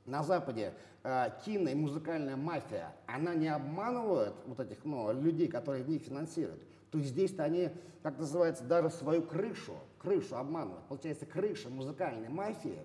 на 0.06 0.22
Западе 0.22 0.72
э, 1.02 1.26
кино 1.44 1.70
и 1.70 1.74
музыкальная 1.74 2.36
мафия, 2.36 2.92
она 3.06 3.34
не 3.34 3.48
обманывает 3.48 4.34
вот 4.46 4.60
этих 4.60 4.84
ну, 4.84 5.12
людей, 5.12 5.48
которые 5.48 5.82
в 5.82 5.88
них 5.88 6.02
финансируют, 6.02 6.62
то 6.92 7.00
здесь-то 7.00 7.42
они, 7.42 7.70
как 8.02 8.18
называется, 8.18 8.64
даже 8.64 8.90
свою 8.90 9.22
крышу, 9.22 9.74
крышу 9.98 10.36
обманывают. 10.36 10.84
Получается, 10.86 11.26
крыша 11.26 11.70
музыкальной 11.70 12.28
мафии 12.28 12.78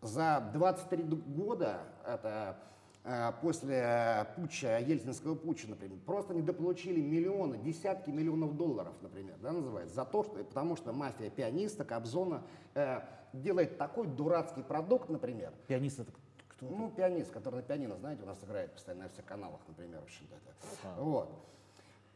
за 0.00 0.50
23 0.52 1.04
года, 1.04 1.80
это 2.06 2.56
э, 3.04 3.32
после 3.42 4.26
путча, 4.36 4.78
Ельцинского 4.78 5.34
путча, 5.34 5.68
например, 5.68 5.98
просто 6.06 6.34
недополучили 6.34 7.00
миллионы, 7.00 7.58
десятки 7.58 8.10
миллионов 8.10 8.56
долларов, 8.56 8.94
например, 9.02 9.36
да, 9.42 9.52
называется, 9.52 9.94
за 9.94 10.04
то, 10.04 10.22
что, 10.22 10.36
потому 10.44 10.76
что 10.76 10.92
мафия 10.92 11.30
пианиста, 11.30 11.84
Кобзона 11.84 12.42
э, 12.74 13.00
делает 13.32 13.78
такой 13.78 14.06
дурацкий 14.06 14.62
продукт, 14.62 15.08
например. 15.08 15.52
Пианист 15.66 16.00
это 16.00 16.12
кто? 16.48 16.66
Ну, 16.66 16.90
пианист, 16.90 17.30
который 17.30 17.56
на 17.56 17.62
пианино, 17.62 17.96
знаете, 17.96 18.22
у 18.22 18.26
нас 18.26 18.42
играет 18.42 18.72
постоянно 18.72 19.04
на 19.04 19.08
всех 19.10 19.24
каналах, 19.24 19.60
например, 19.68 20.00
в 20.00 20.04
общем-то. 20.04 20.36
А. 20.84 21.00
Вот. 21.00 21.30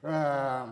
Э, 0.02 0.66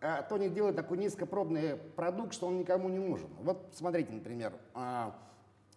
э, 0.00 0.22
Тони 0.28 0.48
делает 0.48 0.76
такой 0.76 0.98
низкопробный 0.98 1.76
продукт, 1.76 2.34
что 2.34 2.46
он 2.48 2.58
никому 2.58 2.88
не 2.88 2.98
нужен. 2.98 3.28
Вот 3.40 3.72
смотрите, 3.74 4.12
например, 4.12 4.52
а, 4.74 5.14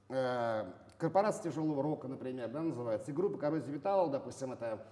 э, 0.10 0.66
корпорация 0.98 1.52
тяжелого 1.52 1.82
рока, 1.82 2.08
например, 2.08 2.50
да, 2.50 2.62
называется, 2.62 3.12
и 3.12 3.14
группа 3.14 3.38
Коррозия 3.38 3.74
Витал, 3.74 4.10
допустим, 4.10 4.54
это 4.54 4.86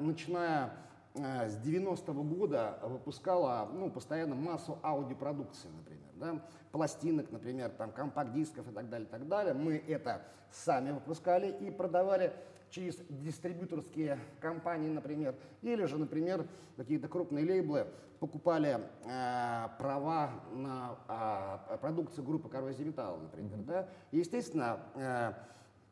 начиная 0.00 0.72
с 1.14 1.56
90-го 1.64 2.22
года 2.22 2.78
выпускала 2.82 3.68
ну, 3.72 3.90
постоянно 3.90 4.34
массу 4.34 4.78
аудиопродукции, 4.82 5.68
например, 5.68 6.08
да, 6.16 6.42
пластинок, 6.72 7.30
например, 7.30 7.70
там, 7.70 7.92
компакт-дисков 7.92 8.68
и 8.68 8.74
так 8.74 8.88
далее, 8.88 9.06
и 9.06 9.10
так 9.10 9.28
далее. 9.28 9.54
Мы 9.54 9.76
это 9.88 10.22
сами 10.50 10.90
выпускали 10.90 11.50
и 11.50 11.70
продавали 11.70 12.32
через 12.70 12.96
дистрибьюторские 13.08 14.18
компании, 14.40 14.90
например, 14.90 15.34
или 15.62 15.84
же, 15.84 15.98
например, 15.98 16.46
какие-то 16.76 17.08
крупные 17.08 17.44
лейблы 17.44 17.86
покупали 18.18 18.80
э, 19.04 19.68
права 19.78 20.30
на 20.52 20.98
э, 21.68 21.78
продукцию 21.78 22.24
группы 22.24 22.48
Коррозия 22.48 22.86
Металла, 22.86 23.18
например. 23.18 23.58
Mm-hmm. 23.58 23.64
Да? 23.64 23.88
И, 24.10 24.18
естественно, 24.18 24.80
э, 24.94 25.32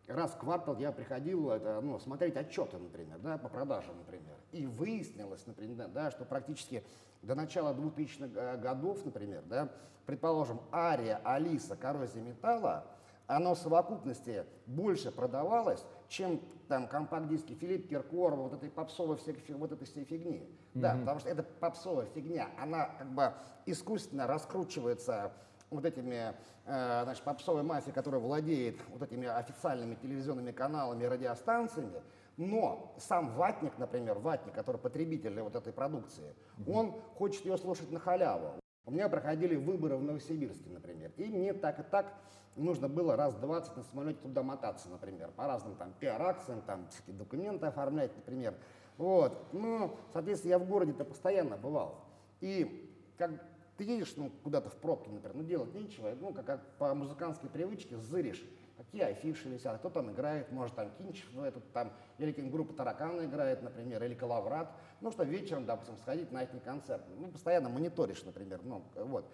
раз 0.09 0.33
в 0.33 0.38
квартал 0.38 0.76
я 0.78 0.92
приходил 0.92 1.50
это, 1.50 1.80
ну, 1.80 1.99
смотреть 1.99 2.37
отчеты, 2.37 2.78
например, 2.78 3.18
да, 3.18 3.38
по 3.38 3.49
продажам, 3.49 3.97
например. 3.99 4.37
И 4.52 4.66
выяснилось, 4.66 5.47
например, 5.47 5.88
да, 5.88 6.11
что 6.11 6.25
практически 6.25 6.85
до 7.23 7.35
начала 7.35 7.75
2000-х 7.75 8.56
годов, 8.56 9.04
например, 9.04 9.42
да, 9.47 9.68
предположим, 10.04 10.61
Ария, 10.73 11.21
Алиса, 11.25 11.76
Коррозия 11.76 12.23
Металла, 12.23 12.85
оно 13.26 13.54
в 13.54 13.59
совокупности 13.59 14.45
больше 14.66 15.11
продавалось, 15.11 15.85
чем 16.08 16.40
там 16.68 16.88
компакт-диски 16.88 17.54
Филипп 17.54 17.88
Киркорова, 17.88 18.42
вот 18.42 18.54
этой 18.54 18.70
попсовой 18.70 19.16
всей, 19.16 19.36
вот 19.50 19.72
этой 19.72 19.86
всей 19.86 20.04
фигни. 20.04 20.38
Mm-hmm. 20.38 20.80
Да, 20.80 20.96
потому 20.96 21.20
что 21.20 21.28
эта 21.28 21.42
попсовая 21.42 22.06
фигня, 22.06 22.48
она 22.58 22.86
как 22.98 23.08
бы 23.12 23.32
искусственно 23.66 24.26
раскручивается 24.26 25.32
вот 25.70 25.84
этими, 25.84 26.34
э, 26.66 27.00
значит, 27.04 27.25
попсовой 27.25 27.62
мафией, 27.62 27.92
которая 27.92 28.20
владеет 28.20 28.76
вот 28.88 29.02
этими 29.02 29.26
официальными 29.26 29.94
телевизионными 29.94 30.52
каналами 30.52 31.04
и 31.04 31.06
радиостанциями, 31.06 32.02
но 32.36 32.94
сам 32.98 33.34
ватник, 33.34 33.78
например, 33.78 34.18
ватник, 34.18 34.54
который 34.54 34.76
потребитель 34.76 35.40
вот 35.40 35.56
этой 35.56 35.72
продукции, 35.72 36.34
mm-hmm. 36.58 36.72
он 36.72 36.94
хочет 37.16 37.44
ее 37.44 37.56
слушать 37.56 37.90
на 37.90 37.98
халяву. 37.98 38.60
У 38.87 38.93
меня 38.93 39.09
проходили 39.09 39.57
выборы 39.57 39.97
в 39.97 40.02
Новосибирске, 40.02 40.71
например, 40.71 41.11
и 41.16 41.25
мне 41.25 41.52
так 41.52 41.81
и 41.81 41.83
так 41.83 42.14
нужно 42.55 42.88
было 42.88 43.16
раз 43.16 43.35
20 43.35 43.76
на 43.76 43.83
самолете 43.83 44.21
туда 44.23 44.45
мотаться, 44.45 44.88
например, 44.88 45.33
по 45.33 45.49
разным 45.49 45.75
там 45.75 45.93
пиар-акциям, 45.99 46.62
там 46.62 46.87
документы 47.09 47.66
оформлять, 47.66 48.14
например. 48.14 48.55
Вот. 48.97 49.52
Ну, 49.52 49.97
соответственно, 50.12 50.52
я 50.52 50.59
в 50.61 50.69
городе-то 50.69 51.05
постоянно 51.05 51.57
бывал. 51.57 52.05
И 52.40 52.88
как 53.19 53.33
ты 53.76 53.85
едешь 53.85 54.14
ну, 54.16 54.31
куда-то 54.45 54.71
в 54.71 54.76
пробке, 54.76 55.11
например, 55.11 55.37
ну 55.37 55.43
делать 55.43 55.75
нечего, 55.75 56.14
ну, 56.21 56.33
как, 56.33 56.47
как 56.47 56.64
по 56.78 56.95
музыкантской 56.95 57.50
привычке 57.50 57.97
зыришь, 57.97 58.43
какие 58.87 59.02
афиши 59.02 59.49
висят, 59.49 59.78
кто 59.78 59.90
там 59.90 60.11
играет, 60.11 60.50
может 60.52 60.75
там 60.75 60.90
Кинчев, 60.99 61.28
ну, 61.33 61.45
этот, 61.45 61.71
там, 61.73 61.93
или 62.19 62.33
группа 62.33 62.73
Таракана 62.73 63.25
играет, 63.25 63.62
например, 63.62 64.02
или 64.05 64.14
Калаврат, 64.14 64.71
ну, 65.00 65.11
что 65.11 65.25
вечером, 65.25 65.66
допустим, 65.66 65.97
сходить 65.99 66.33
на 66.33 66.43
этим 66.43 66.61
концерт, 66.61 67.02
ну, 67.19 67.28
постоянно 67.28 67.69
мониторишь, 67.69 68.23
например, 68.25 68.61
ну, 68.64 68.83
вот. 68.95 69.31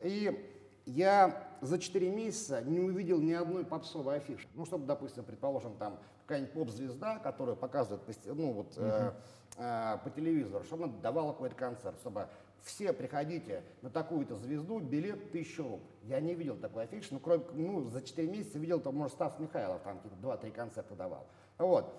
И 0.00 0.52
я 0.86 1.48
за 1.60 1.78
4 1.78 2.10
месяца 2.10 2.62
не 2.62 2.78
увидел 2.80 3.20
ни 3.20 3.32
одной 3.32 3.64
попсовой 3.64 4.16
афиши. 4.16 4.46
Ну, 4.54 4.64
чтобы, 4.64 4.86
допустим, 4.86 5.24
предположим, 5.24 5.76
там 5.76 5.98
какая-нибудь 6.26 6.52
поп-звезда, 6.52 7.18
которая 7.18 7.56
показывает 7.56 8.02
ну, 8.26 8.52
вот, 8.52 8.76
uh-huh. 8.76 9.14
э, 9.58 9.94
э, 9.94 9.98
по 10.04 10.10
телевизору, 10.10 10.64
чтобы 10.64 10.84
она 10.84 10.92
давала 11.02 11.32
какой-то 11.32 11.56
концерт, 11.56 11.98
чтобы 12.00 12.28
все 12.62 12.92
приходите 12.92 13.62
на 13.82 13.90
такую-то 13.90 14.36
звезду, 14.36 14.80
билет 14.80 15.32
тысячу 15.32 15.62
рублей. 15.62 15.86
Я 16.04 16.20
не 16.20 16.34
видел 16.34 16.56
такой 16.56 16.84
афиши, 16.84 17.08
ну, 17.10 17.18
кроме, 17.18 17.44
ну, 17.54 17.88
за 17.90 18.00
4 18.00 18.28
месяца 18.28 18.58
видел, 18.58 18.80
то, 18.80 18.92
может, 18.92 19.14
Стас 19.14 19.38
Михайлов 19.40 19.82
там 19.82 19.98
какие-то 19.98 20.16
2-3 20.24 20.52
концерта 20.52 20.94
давал. 20.94 21.26
Вот. 21.58 21.92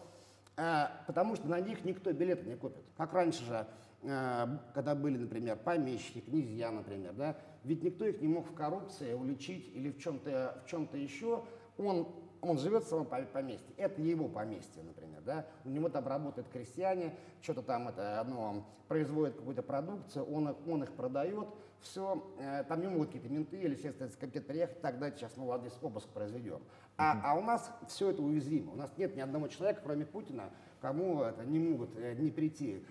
А, 0.56 1.04
потому 1.06 1.36
что 1.36 1.48
на 1.48 1.60
них 1.60 1.84
никто 1.84 2.12
билеты 2.14 2.48
не 2.48 2.56
купит. 2.56 2.84
Как 2.96 3.14
раньше 3.14 3.44
же, 3.44 3.68
а, 4.04 4.60
когда 4.74 4.96
были, 4.96 5.18
например, 5.18 5.58
помещики, 5.58 6.20
князья, 6.20 6.72
например, 6.72 7.14
да, 7.14 7.38
ведь 7.64 7.84
никто 7.84 8.06
их 8.06 8.22
не 8.22 8.28
мог 8.28 8.50
в 8.50 8.54
коррупции 8.54 9.14
уличить 9.14 9.70
или 9.76 9.92
в 9.92 10.00
чем-то 10.00 10.64
в 10.66 10.70
чем 10.70 10.90
еще. 10.94 11.44
Он, 11.78 12.08
он 12.41 12.58
живет 12.58 12.84
в 12.84 12.88
своем 12.88 13.06
поместье, 13.06 13.74
это 13.77 14.01
его 14.01 14.27
поместье, 14.27 14.84
например, 14.84 15.22
да, 15.25 15.46
у 15.65 15.70
него 15.70 15.89
там 15.89 16.08
работают 16.08 16.48
крестьяне, 16.50 17.15
что-то 17.41 17.62
там 17.62 17.88
это, 17.88 18.25
ну, 18.27 18.63
производит 18.88 19.36
какую-то 19.36 19.63
продукцию, 19.63 20.25
он 20.25 20.50
их, 20.50 20.56
он 20.67 20.84
их 20.84 20.91
продает, 20.94 21.48
все, 21.82 22.24
э, 22.39 22.63
там 22.67 22.82
не 22.82 22.88
могут 22.88 23.08
какие-то 23.08 23.29
менты 23.29 23.58
или 23.58 23.75
следственный 23.75 24.12
комитет 24.12 24.48
приехать, 24.48 24.82
тогда 24.82 25.12
сейчас 25.12 25.38
мы 25.38 25.46
вот 25.46 25.62
здесь 25.62 25.77
обыск 25.82 26.08
произведем. 26.10 26.62
А, 26.98 27.22
а 27.24 27.38
у 27.38 27.41
нас 27.41 27.72
все 27.88 28.10
это 28.10 28.22
уязвимо. 28.24 28.74
У 28.74 28.75
нас 28.75 28.91
нет 28.98 29.15
ни 29.15 29.22
одного 29.22 29.48
человека, 29.48 29.82
кроме 29.84 30.06
Путина, 30.06 30.50
кому 30.82 31.22
это 31.22 31.46
не 31.46 31.60
могут 31.60 31.96
э, 31.96 32.15
не 32.15 32.32
прийти 32.32 32.84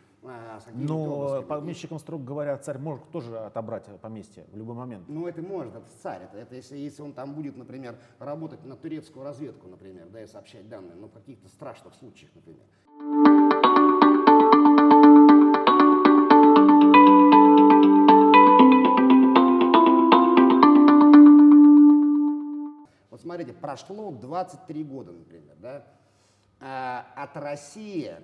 Но 0.75 1.43
помещикам, 1.43 1.99
строго 1.99 2.25
говоря, 2.25 2.57
царь 2.59 2.79
может 2.79 3.09
тоже 3.11 3.39
отобрать 3.39 3.85
поместье 4.01 4.45
в 4.53 4.57
любой 4.57 4.75
момент. 4.75 5.09
Ну, 5.09 5.27
это 5.27 5.43
может, 5.43 5.75
это 5.75 5.87
царь. 6.03 6.23
Это, 6.25 6.39
это 6.39 6.55
если, 6.55 6.77
если 6.77 7.03
он 7.03 7.13
там 7.13 7.35
будет, 7.35 7.57
например, 7.57 7.97
работать 8.19 8.65
на 8.65 8.77
турецкую 8.77 9.25
разведку, 9.25 9.69
например, 9.69 10.09
да, 10.09 10.23
и 10.23 10.27
сообщать 10.27 10.69
данные, 10.69 10.95
ну, 10.97 11.09
в 11.09 11.13
каких-то 11.13 11.49
страшных 11.49 11.95
случаях, 11.95 12.31
например. 12.35 12.65
Вот 23.11 23.21
смотрите, 23.21 23.53
прошло 23.55 24.11
23 24.11 24.85
года, 24.85 25.13
например, 25.13 25.57
да, 25.59 25.87
а, 26.61 27.07
от 27.17 27.37
России 27.37 28.17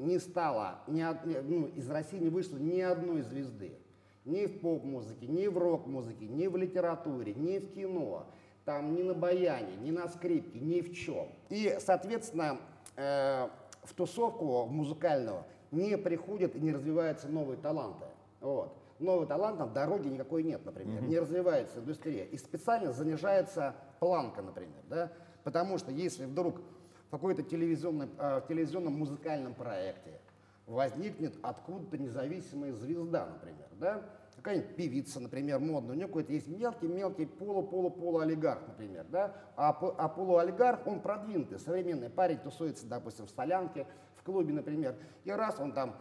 не 0.00 0.18
стало, 0.18 0.80
ни, 0.86 1.04
ну, 1.42 1.66
из 1.66 1.88
России 1.90 2.18
не 2.18 2.30
вышло 2.30 2.56
ни 2.56 2.80
одной 2.80 3.22
звезды. 3.22 3.78
Ни 4.24 4.46
в 4.46 4.60
поп-музыке, 4.60 5.26
ни 5.26 5.46
в 5.46 5.56
рок-музыке, 5.56 6.26
ни 6.26 6.46
в 6.46 6.56
литературе, 6.56 7.34
ни 7.34 7.58
в 7.58 7.72
кино, 7.72 8.26
там 8.64 8.94
ни 8.94 9.02
на 9.02 9.14
баяне, 9.14 9.76
ни 9.76 9.90
на 9.90 10.08
скрипке, 10.08 10.60
ни 10.60 10.80
в 10.80 10.94
чем. 10.94 11.28
И, 11.48 11.76
соответственно, 11.80 12.58
э, 12.96 13.48
в 13.82 13.94
тусовку 13.94 14.66
музыкальную 14.66 15.44
не 15.70 15.96
приходят 15.96 16.54
и 16.54 16.60
не 16.60 16.72
развиваются 16.72 17.28
новые 17.28 17.56
таланты. 17.56 18.06
Вот. 18.40 18.76
Новых 18.98 19.28
талантов 19.28 19.72
дороги 19.72 20.08
никакой 20.08 20.42
нет, 20.42 20.64
например. 20.66 21.02
Mm-hmm. 21.02 21.08
Не 21.08 21.18
развивается 21.18 21.78
индустрия. 21.78 22.24
И 22.24 22.36
специально 22.36 22.92
занижается 22.92 23.74
планка, 23.98 24.42
например. 24.42 24.82
Да? 24.88 25.10
Потому 25.42 25.78
что 25.78 25.90
если 25.90 26.26
вдруг 26.26 26.60
в 27.10 27.12
какой-то 27.12 27.42
телевизионном, 27.42 28.08
э, 28.18 28.42
телевизионном 28.46 28.92
музыкальном 28.92 29.54
проекте 29.54 30.20
возникнет 30.68 31.34
откуда-то 31.42 31.98
независимая 31.98 32.72
звезда, 32.72 33.26
например, 33.26 33.66
да? 33.80 34.02
какая-нибудь 34.36 34.76
певица, 34.76 35.18
например, 35.18 35.58
модная, 35.58 35.94
у 35.94 35.96
нее 35.96 36.06
какой-то 36.06 36.32
есть 36.32 36.46
мелкий-мелкий 36.46 37.26
полу-полу-полу-олигарх, 37.26 38.60
например, 38.68 39.04
да? 39.10 39.34
а, 39.56 39.70
а 39.70 40.08
полуолигарх, 40.08 40.86
он 40.86 41.00
продвинутый, 41.00 41.58
современный 41.58 42.10
парень 42.10 42.38
тусуется, 42.38 42.86
допустим, 42.86 43.26
в 43.26 43.30
солянке, 43.30 43.88
в 44.14 44.22
клубе, 44.22 44.52
например, 44.52 44.94
и 45.24 45.32
раз 45.32 45.58
он 45.58 45.72
там 45.72 45.96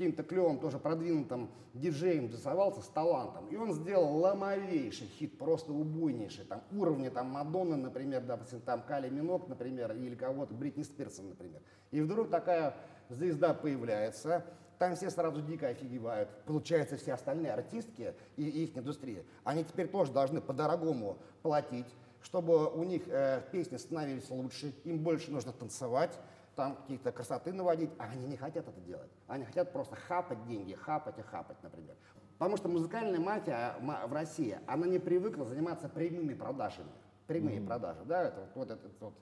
каким-то 0.00 0.22
клевым, 0.22 0.58
тоже 0.58 0.78
продвинутым 0.78 1.50
диджеем 1.74 2.30
тусовался 2.30 2.80
с 2.80 2.86
талантом. 2.86 3.46
И 3.48 3.56
он 3.56 3.74
сделал 3.74 4.16
ломовейший 4.16 5.08
хит, 5.08 5.36
просто 5.36 5.74
убойнейший. 5.74 6.46
Там 6.46 6.62
уровня 6.72 7.10
там 7.10 7.26
Мадонны, 7.26 7.76
например, 7.76 8.22
допустим, 8.24 8.62
там 8.62 8.80
Кали 8.80 9.10
Минок, 9.10 9.46
например, 9.46 9.92
или 9.92 10.14
кого-то, 10.14 10.54
Бритни 10.54 10.84
Спирсон, 10.84 11.28
например. 11.28 11.60
И 11.90 12.00
вдруг 12.00 12.30
такая 12.30 12.74
звезда 13.10 13.52
появляется, 13.52 14.46
там 14.78 14.96
все 14.96 15.10
сразу 15.10 15.42
дико 15.42 15.68
офигевают. 15.68 16.30
Получается, 16.46 16.96
все 16.96 17.12
остальные 17.12 17.52
артистки 17.52 18.14
и 18.38 18.44
их 18.44 18.78
индустрия, 18.78 19.22
они 19.44 19.64
теперь 19.64 19.88
тоже 19.88 20.12
должны 20.12 20.40
по-дорогому 20.40 21.18
платить, 21.42 21.94
чтобы 22.22 22.70
у 22.70 22.84
них 22.84 23.02
э, 23.06 23.42
песни 23.52 23.76
становились 23.76 24.30
лучше, 24.30 24.72
им 24.84 25.00
больше 25.00 25.30
нужно 25.30 25.52
танцевать, 25.52 26.18
там 26.60 26.76
какие-то 26.76 27.10
красоты 27.10 27.54
наводить, 27.54 27.88
а 27.98 28.04
они 28.04 28.26
не 28.26 28.36
хотят 28.36 28.68
это 28.68 28.78
делать. 28.82 29.10
Они 29.28 29.46
хотят 29.46 29.72
просто 29.72 29.96
хапать 29.96 30.44
деньги, 30.44 30.74
хапать 30.74 31.18
и 31.18 31.22
хапать, 31.22 31.56
например. 31.62 31.96
Потому 32.36 32.58
что 32.58 32.68
музыкальная 32.68 33.18
мафия 33.18 33.76
в 33.80 34.12
России, 34.12 34.58
она 34.66 34.86
не 34.86 34.98
привыкла 34.98 35.46
заниматься 35.46 35.88
прямыми 35.88 36.34
продажами. 36.34 36.90
Прямые 37.26 37.60
mm-hmm. 37.60 37.66
продажи, 37.66 38.00
да, 38.04 38.24
это 38.24 38.40
вот, 38.40 38.50
вот 38.56 38.70
этот 38.72 39.00
вот 39.00 39.14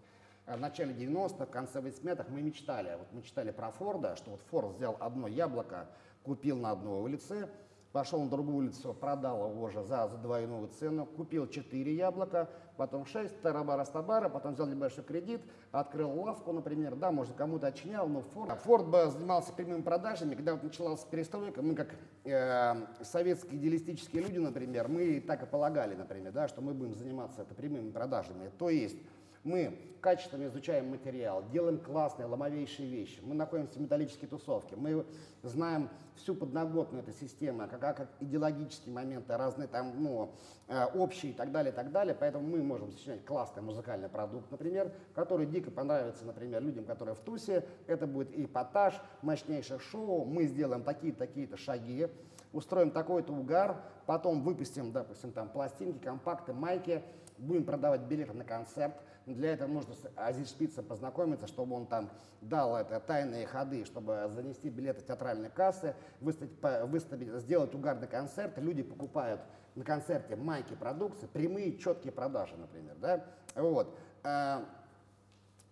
в 0.47 0.57
начале 0.57 0.93
90-х, 0.93 1.47
в 1.47 1.51
конце 1.51 1.79
80-х 1.79 2.25
мы 2.29 2.43
мечтали. 2.43 2.97
Вот 2.99 3.07
мы 3.13 3.23
читали 3.23 3.53
про 3.53 3.71
Форда, 3.71 4.17
что 4.17 4.33
вот 4.33 4.41
Форд 4.51 4.75
взял 4.75 4.97
одно 4.99 5.29
яблоко, 5.29 5.87
купил 6.25 6.57
на 6.59 6.73
одной 6.73 7.03
улице, 7.03 7.49
пошел 7.93 8.23
на 8.23 8.29
другую 8.29 8.59
улицу, 8.59 8.95
продал 8.95 9.51
его 9.51 9.69
же 9.71 9.83
за, 9.83 10.09
за 10.09 10.19
двойную 10.19 10.69
цену, 10.69 11.07
купил 11.07 11.47
4 11.47 11.95
яблока, 11.95 12.49
потом 12.77 13.07
6, 13.07 13.41
тарабара 13.41 13.85
стабара, 13.85 14.29
потом 14.29 14.55
взял 14.55 14.67
небольшой 14.67 15.05
кредит, 15.05 15.41
открыл 15.73 16.21
лавку, 16.21 16.53
например, 16.53 16.95
да, 16.97 17.11
может 17.11 17.35
кому-то 17.35 17.69
отчинял, 17.69 18.07
но 18.09 18.23
Форд, 18.23 18.61
Форд 18.61 18.87
бы 18.89 19.07
занимался 19.11 19.53
прямыми 19.53 19.83
продажами, 19.83 20.35
когда 20.35 20.53
вот 20.53 20.63
началась 20.63 21.01
перестройка, 21.05 21.63
мы 21.63 21.75
как 21.75 21.89
э, 22.25 22.75
советские 23.03 23.59
идеалистические 23.59 24.23
люди, 24.23 24.39
например, 24.39 24.89
мы 24.89 25.21
так 25.21 25.43
и 25.43 25.47
полагали, 25.47 25.95
например, 25.95 26.33
да, 26.33 26.49
что 26.49 26.61
мы 26.61 26.75
будем 26.75 26.95
заниматься 26.95 27.43
это 27.43 27.55
прямыми 27.55 27.91
продажами, 27.91 28.51
то 28.59 28.69
есть 28.69 28.99
мы 29.45 29.79
качественно 30.01 30.47
изучаем 30.47 30.91
материал, 30.91 31.45
делаем 31.51 31.79
классные, 31.79 32.27
ломовейшие 32.27 32.89
вещи. 32.89 33.21
Мы 33.23 33.35
находимся 33.35 33.79
в 33.79 33.83
металлической 33.83 34.27
тусовке. 34.27 34.77
Мы 34.77 35.05
знаем 35.43 35.89
всю 36.17 36.35
подноготную 36.35 37.03
этой 37.03 37.15
системы, 37.15 37.69
как, 37.69 37.81
как 37.81 38.09
идеологические 38.21 38.95
моменты, 38.95 39.37
разные 39.37 39.69
там, 39.69 40.03
ну, 40.03 40.33
э, 40.69 40.85
общие 40.95 41.33
и 41.33 41.35
так 41.35 41.53
далее, 41.53 41.73
и 41.73 41.75
так 41.75 41.91
далее. 41.93 42.17
Поэтому 42.19 42.47
мы 42.47 42.63
можем 42.63 42.93
сочинять 42.93 43.25
классный 43.25 43.63
музыкальный 43.63 44.09
продукт, 44.09 44.51
например, 44.51 44.93
который 45.15 45.47
дико 45.47 45.71
понравится, 45.71 46.25
например, 46.25 46.63
людям, 46.63 46.85
которые 46.85 47.15
в 47.15 47.21
тусе. 47.21 47.65
Это 47.87 48.07
будет 48.07 48.37
эпатаж, 48.39 48.95
мощнейшее 49.23 49.79
шоу. 49.79 50.25
Мы 50.25 50.47
сделаем 50.47 50.83
такие-такие-то 50.83 51.57
шаги, 51.57 52.09
устроим 52.53 52.91
такой-то 52.91 53.33
угар, 53.33 53.83
потом 54.07 54.43
выпустим, 54.43 54.93
допустим, 54.93 55.33
там 55.33 55.49
пластинки, 55.49 55.99
компакты, 55.99 56.53
майки, 56.53 57.03
будем 57.39 57.65
продавать 57.65 58.03
билеты 58.03 58.33
на 58.33 58.45
концерт, 58.45 58.95
для 59.35 59.53
этого 59.53 59.69
нужно 59.69 59.95
с 59.95 60.11
Азиз 60.17 60.51
Шпицем 60.51 60.85
познакомиться, 60.85 61.47
чтобы 61.47 61.77
он 61.77 61.87
там 61.87 62.11
дал 62.41 62.77
это 62.77 63.01
тайные 63.01 63.47
ходы, 63.47 63.85
чтобы 63.85 64.31
занести 64.33 64.69
билеты 64.69 65.01
в 65.01 65.07
театральные 65.07 65.51
кассы, 65.51 65.95
выставить, 66.21 66.53
выставить, 66.89 67.29
сделать 67.41 67.75
угарный 67.75 68.09
концерт. 68.09 68.57
Люди 68.59 68.83
покупают 68.83 69.41
на 69.75 69.85
концерте 69.85 70.37
майки 70.37 70.75
продукции, 70.75 71.27
прямые 71.27 71.79
четкие 71.79 72.13
продажи, 72.13 72.57
например. 72.57 72.97
Да? 73.01 73.25
Вот. 73.55 73.97
А, 74.25 74.65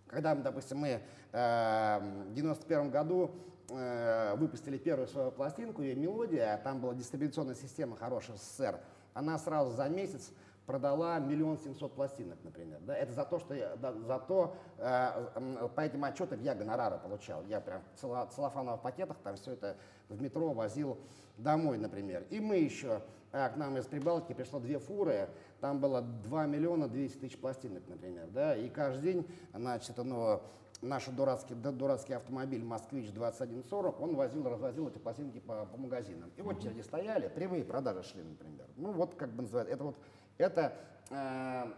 когда, 0.07 0.35
допустим, 0.35 0.77
мы 0.77 1.01
а, 1.33 1.99
в 2.29 2.33
91 2.33 2.89
году 2.89 3.31
а, 3.69 4.35
выпустили 4.35 4.77
первую 4.77 5.07
свою 5.07 5.31
пластинку, 5.31 5.81
ее 5.81 5.95
мелодия, 5.95 6.59
там 6.63 6.79
была 6.79 6.93
дистрибуционная 6.93 7.55
система 7.55 7.97
хорошая 7.97 8.37
СССР, 8.37 8.79
она 9.13 9.37
сразу 9.37 9.71
за 9.75 9.89
месяц 9.89 10.31
продала 10.67 11.17
миллион 11.17 11.57
семьсот 11.57 11.93
пластинок, 11.93 12.37
например. 12.43 12.79
Да? 12.81 12.95
Это 12.95 13.13
за 13.13 13.23
то, 13.23 13.39
что 13.39 13.55
я, 13.55 13.75
да, 13.77 13.93
за 13.93 14.19
то, 14.19 14.53
э, 14.77 15.69
по 15.73 15.81
этим 15.81 16.03
отчетам 16.03 16.41
я 16.41 16.53
гонорары 16.53 16.99
получал. 16.99 17.43
Я 17.45 17.61
прям 17.61 17.81
в 17.95 18.27
целлофановых 18.35 18.81
пакетах 18.81 19.17
там 19.23 19.37
все 19.37 19.53
это 19.53 19.77
в 20.09 20.21
метро 20.21 20.51
возил 20.51 20.99
домой, 21.37 21.77
например. 21.77 22.25
И 22.29 22.41
мы 22.41 22.57
еще, 22.57 23.01
э, 23.31 23.49
к 23.49 23.55
нам 23.55 23.77
из 23.77 23.85
Прибалтики 23.85 24.33
пришло 24.33 24.59
две 24.59 24.77
фуры, 24.77 25.29
там 25.61 25.79
было 25.79 26.01
2 26.01 26.45
миллиона 26.45 26.89
200 26.89 27.17
тысяч 27.17 27.37
пластинок, 27.39 27.83
например. 27.87 28.27
Да? 28.27 28.53
И 28.55 28.69
каждый 28.69 29.13
день, 29.13 29.27
значит, 29.53 29.95
ну, 29.97 30.41
наш 30.81 31.05
дурацкий, 31.05 31.55
дурацкий 31.55 32.13
автомобиль 32.13 32.63
«Москвич 32.63 33.09
2140», 33.11 33.95
он 34.01 34.15
возил, 34.15 34.47
развозил 34.47 34.89
эти 34.89 34.97
пластинки 34.97 35.39
по, 35.39 35.65
по 35.65 35.77
магазинам. 35.77 36.29
И 36.35 36.41
вот 36.41 36.57
очереди 36.57 36.81
стояли, 36.81 37.29
прямые 37.29 37.63
продажи 37.63 38.03
шли, 38.03 38.23
например. 38.23 38.67
Ну 38.75 38.91
вот, 38.91 39.15
как 39.15 39.31
бы 39.31 39.43
называют, 39.43 39.69
это 39.69 39.85
вот 39.85 39.95
это, 40.37 40.73
э, 41.09 41.73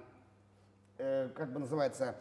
э, 0.97 1.29
как 1.35 1.51
бы 1.51 1.59
называется, 1.59 2.15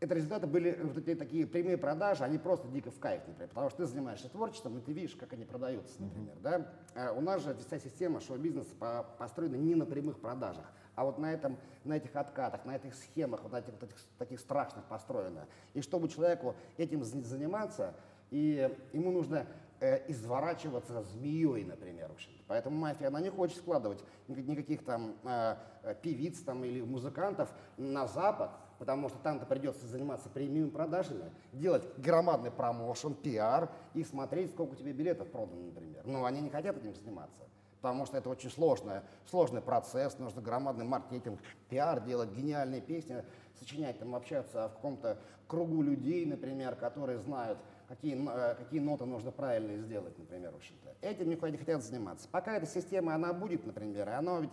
это 0.00 0.14
результаты 0.14 0.46
были 0.46 0.78
вот 0.82 0.96
эти 0.96 1.14
такие 1.14 1.46
прямые 1.46 1.76
продажи, 1.76 2.24
они 2.24 2.38
просто 2.38 2.66
дико 2.68 2.90
в 2.90 2.98
кайф, 2.98 3.22
например, 3.26 3.48
потому 3.48 3.68
что 3.68 3.78
ты 3.78 3.86
занимаешься 3.86 4.28
творчеством, 4.30 4.78
и 4.78 4.80
ты 4.80 4.92
видишь, 4.92 5.14
как 5.14 5.32
они 5.34 5.44
продаются, 5.44 6.00
например, 6.02 6.36
mm-hmm. 6.36 6.42
да. 6.42 6.72
А 6.94 7.12
у 7.12 7.20
нас 7.20 7.44
же 7.44 7.54
вся 7.54 7.78
система 7.78 8.20
шоу-бизнеса 8.20 8.74
по, 8.78 9.06
построена 9.18 9.56
не 9.56 9.74
на 9.74 9.84
прямых 9.84 10.18
продажах, 10.18 10.64
а 10.94 11.04
вот 11.04 11.18
на, 11.18 11.32
этом, 11.32 11.58
на 11.84 11.94
этих 11.94 12.16
откатах, 12.16 12.64
на 12.64 12.76
этих 12.76 12.94
схемах, 12.94 13.42
вот 13.42 13.52
на 13.52 13.58
этих, 13.58 13.72
вот 13.72 13.82
этих 13.84 13.96
таких 14.18 14.40
страшных 14.40 14.86
построено. 14.86 15.46
И 15.74 15.82
чтобы 15.82 16.08
человеку 16.08 16.56
этим 16.78 17.04
заниматься, 17.04 17.94
и 18.30 18.70
ему 18.92 19.10
нужно 19.10 19.46
э, 19.80 20.10
изворачиваться 20.10 21.02
змеей, 21.02 21.64
например, 21.64 22.08
в 22.08 22.12
общем 22.12 22.30
Поэтому 22.46 22.76
мафия, 22.76 23.08
она 23.08 23.20
не 23.20 23.30
хочет 23.30 23.58
складывать 23.58 24.02
никаких 24.26 24.84
там 24.84 25.14
э, 25.24 25.56
э, 25.82 25.94
певиц 26.02 26.40
там, 26.40 26.64
или 26.64 26.80
музыкантов 26.80 27.48
на 27.76 28.08
Запад, 28.08 28.50
потому 28.78 29.08
что 29.08 29.18
там-то 29.18 29.46
придется 29.46 29.86
заниматься 29.86 30.28
прямыми 30.28 30.68
продажами, 30.68 31.30
делать 31.52 31.84
громадный 31.98 32.50
промоушен, 32.50 33.14
пиар 33.14 33.70
и 33.94 34.02
смотреть, 34.02 34.50
сколько 34.50 34.72
у 34.72 34.74
тебя 34.74 34.92
билетов 34.92 35.30
продано, 35.30 35.66
например. 35.66 36.02
Но 36.04 36.24
они 36.24 36.40
не 36.40 36.50
хотят 36.50 36.76
этим 36.76 36.94
заниматься 36.94 37.42
потому 37.80 38.04
что 38.04 38.18
это 38.18 38.28
очень 38.28 38.50
сложный, 38.50 39.00
сложный 39.24 39.62
процесс, 39.62 40.18
нужно 40.18 40.42
громадный 40.42 40.84
маркетинг, 40.84 41.40
пиар 41.70 42.02
делать, 42.02 42.30
гениальные 42.30 42.82
песни, 42.82 43.24
сочинять, 43.58 43.98
там, 43.98 44.14
общаться 44.14 44.68
в 44.68 44.74
каком-то 44.74 45.16
кругу 45.46 45.80
людей, 45.80 46.26
например, 46.26 46.76
которые 46.76 47.18
знают, 47.18 47.58
какие, 47.90 48.16
э, 48.16 48.54
какие 48.54 48.78
ноты 48.78 49.04
нужно 49.04 49.32
правильно 49.32 49.76
сделать, 49.76 50.16
например, 50.16 50.52
в 50.52 50.56
общем-то. 50.56 50.94
Этим 51.02 51.28
никто 51.28 51.48
не 51.48 51.58
хотят 51.58 51.82
заниматься. 51.82 52.28
Пока 52.30 52.56
эта 52.56 52.66
система, 52.66 53.16
она 53.16 53.32
будет, 53.32 53.66
например, 53.66 54.08
и 54.08 54.12
она 54.12 54.40
ведь 54.40 54.50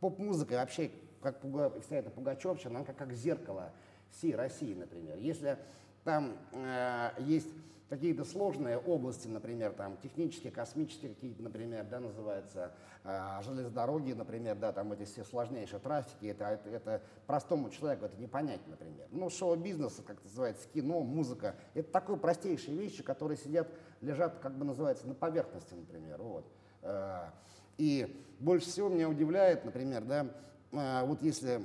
поп-музыка 0.00 0.54
вообще, 0.54 0.90
как 1.20 1.38
вся 1.84 1.96
эта 1.96 2.10
Пугачевщина, 2.10 2.78
она 2.78 2.84
как, 2.86 2.96
как 2.96 3.12
зеркало 3.12 3.70
всей 4.10 4.34
России, 4.34 4.72
например. 4.72 5.18
Если 5.18 5.58
там 6.04 6.38
э, 6.52 7.10
есть 7.18 7.50
какие-то 7.90 8.24
сложные 8.24 8.78
области, 8.78 9.26
например, 9.26 9.72
там 9.72 9.96
технические, 9.96 10.52
космические 10.52 11.12
какие-то, 11.12 11.42
например, 11.42 11.84
да, 11.90 11.98
называются 11.98 12.72
э, 13.02 13.40
железные 13.42 13.68
дороги, 13.68 14.12
например, 14.12 14.56
да, 14.56 14.72
там 14.72 14.92
эти 14.92 15.04
все 15.04 15.24
сложнейшие 15.24 15.80
трафики, 15.80 16.26
это, 16.26 16.44
это, 16.44 16.70
это 16.70 17.02
простому 17.26 17.68
человеку 17.68 18.04
это 18.04 18.16
не 18.16 18.28
понять, 18.28 18.60
например. 18.68 19.08
Ну, 19.10 19.28
шоу-бизнес, 19.28 20.00
как 20.06 20.22
называется, 20.22 20.68
кино, 20.72 21.00
музыка, 21.00 21.56
это 21.74 21.90
такие 21.90 22.16
простейшие 22.16 22.78
вещи, 22.78 23.02
которые 23.02 23.36
сидят, 23.36 23.68
лежат, 24.00 24.38
как 24.38 24.56
бы 24.56 24.64
называется, 24.64 25.08
на 25.08 25.14
поверхности, 25.14 25.74
например, 25.74 26.22
вот. 26.22 26.46
Э, 26.82 27.30
и 27.76 28.24
больше 28.38 28.68
всего 28.68 28.88
меня 28.88 29.08
удивляет, 29.08 29.64
например, 29.64 30.04
да, 30.04 30.28
э, 30.70 31.06
вот 31.06 31.22
если 31.22 31.60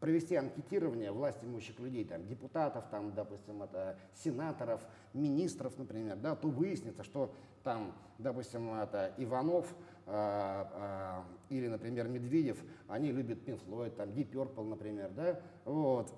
провести 0.00 0.36
анкетирование 0.36 1.10
власть 1.10 1.42
имущих 1.42 1.78
людей, 1.80 2.04
там, 2.04 2.26
депутатов, 2.26 2.84
там, 2.90 3.14
допустим, 3.14 3.62
это 3.62 3.98
сенаторов, 4.14 4.80
министров, 5.12 5.76
например, 5.78 6.16
да, 6.16 6.36
то 6.36 6.48
выяснится, 6.48 7.02
что 7.02 7.32
там, 7.64 7.92
допустим, 8.18 8.72
это 8.74 9.12
Иванов 9.18 9.66
э, 10.06 10.64
э, 10.72 11.20
или, 11.50 11.68
например, 11.68 12.08
Медведев, 12.08 12.58
они 12.86 13.10
любят 13.10 13.38
Pink 13.46 13.60
Floyd, 13.66 13.90
там, 13.90 14.10
Deep 14.10 14.30
Purple, 14.30 14.64
например, 14.64 15.10
да, 15.10 15.40
вот. 15.64 16.12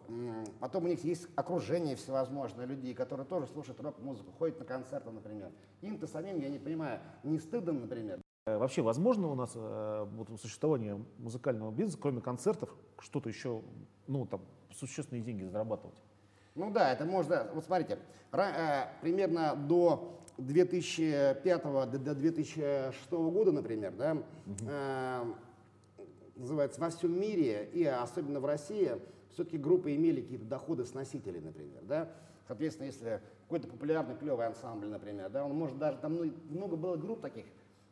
Потом 0.61 0.85
у 0.85 0.89
них 0.89 1.03
есть 1.03 1.27
окружение 1.37 1.97
всевозможное 1.97 2.67
людей, 2.67 2.95
которые 2.95 3.27
тоже 3.27 3.47
слушают 3.47 3.81
рок-музыку, 3.81 4.33
ходят 4.39 4.59
на 4.59 4.65
концерты, 4.65 5.11
например. 5.11 5.51
Им-то 5.81 6.07
самим, 6.07 6.39
я 6.39 6.49
не 6.49 6.59
понимаю, 6.59 7.01
не 7.23 7.39
стыдно, 7.39 7.73
например, 7.73 8.21
вообще 8.59 8.83
возможно 8.83 9.29
у 9.29 9.35
нас 9.35 9.53
э, 9.55 10.07
вот, 10.17 10.29
существование 10.41 11.03
музыкального 11.19 11.71
бизнеса, 11.71 11.99
кроме 12.01 12.21
концертов, 12.21 12.71
что-то 12.99 13.29
еще, 13.29 13.63
ну, 14.07 14.27
там, 14.27 14.41
существенные 14.73 15.23
деньги 15.23 15.45
зарабатывать? 15.45 15.97
Ну 16.55 16.71
да, 16.71 16.93
это 16.93 17.05
можно, 17.05 17.49
вот 17.55 17.65
смотрите, 17.65 17.99
э, 18.33 18.85
примерно 19.01 19.55
до 19.57 20.21
2005 20.39 21.63
до 21.91 22.15
2006 22.15 23.11
года, 23.11 23.53
например, 23.53 23.93
да, 23.93 24.13
угу. 24.47 25.35
называется, 26.37 26.81
во 26.81 26.91
всем 26.91 27.19
мире 27.21 27.69
и 27.73 27.85
особенно 27.85 28.41
в 28.41 28.47
России 28.47 28.93
все-таки 29.33 29.59
группы 29.59 29.95
имели 29.95 30.21
какие-то 30.21 30.47
доходы 30.47 30.85
с 30.85 30.95
носителей, 30.95 31.41
например, 31.41 31.83
да. 31.83 32.09
Соответственно, 32.47 32.87
если 32.87 33.21
какой-то 33.43 33.69
популярный 33.69 34.17
клевый 34.17 34.47
ансамбль, 34.47 34.89
например, 34.89 35.31
да, 35.31 35.45
он 35.45 35.55
может 35.55 35.79
даже, 35.79 35.99
там 35.99 36.17
ну, 36.17 36.33
много 36.49 36.77
было 36.77 36.97
групп 36.97 37.21
таких, 37.21 37.45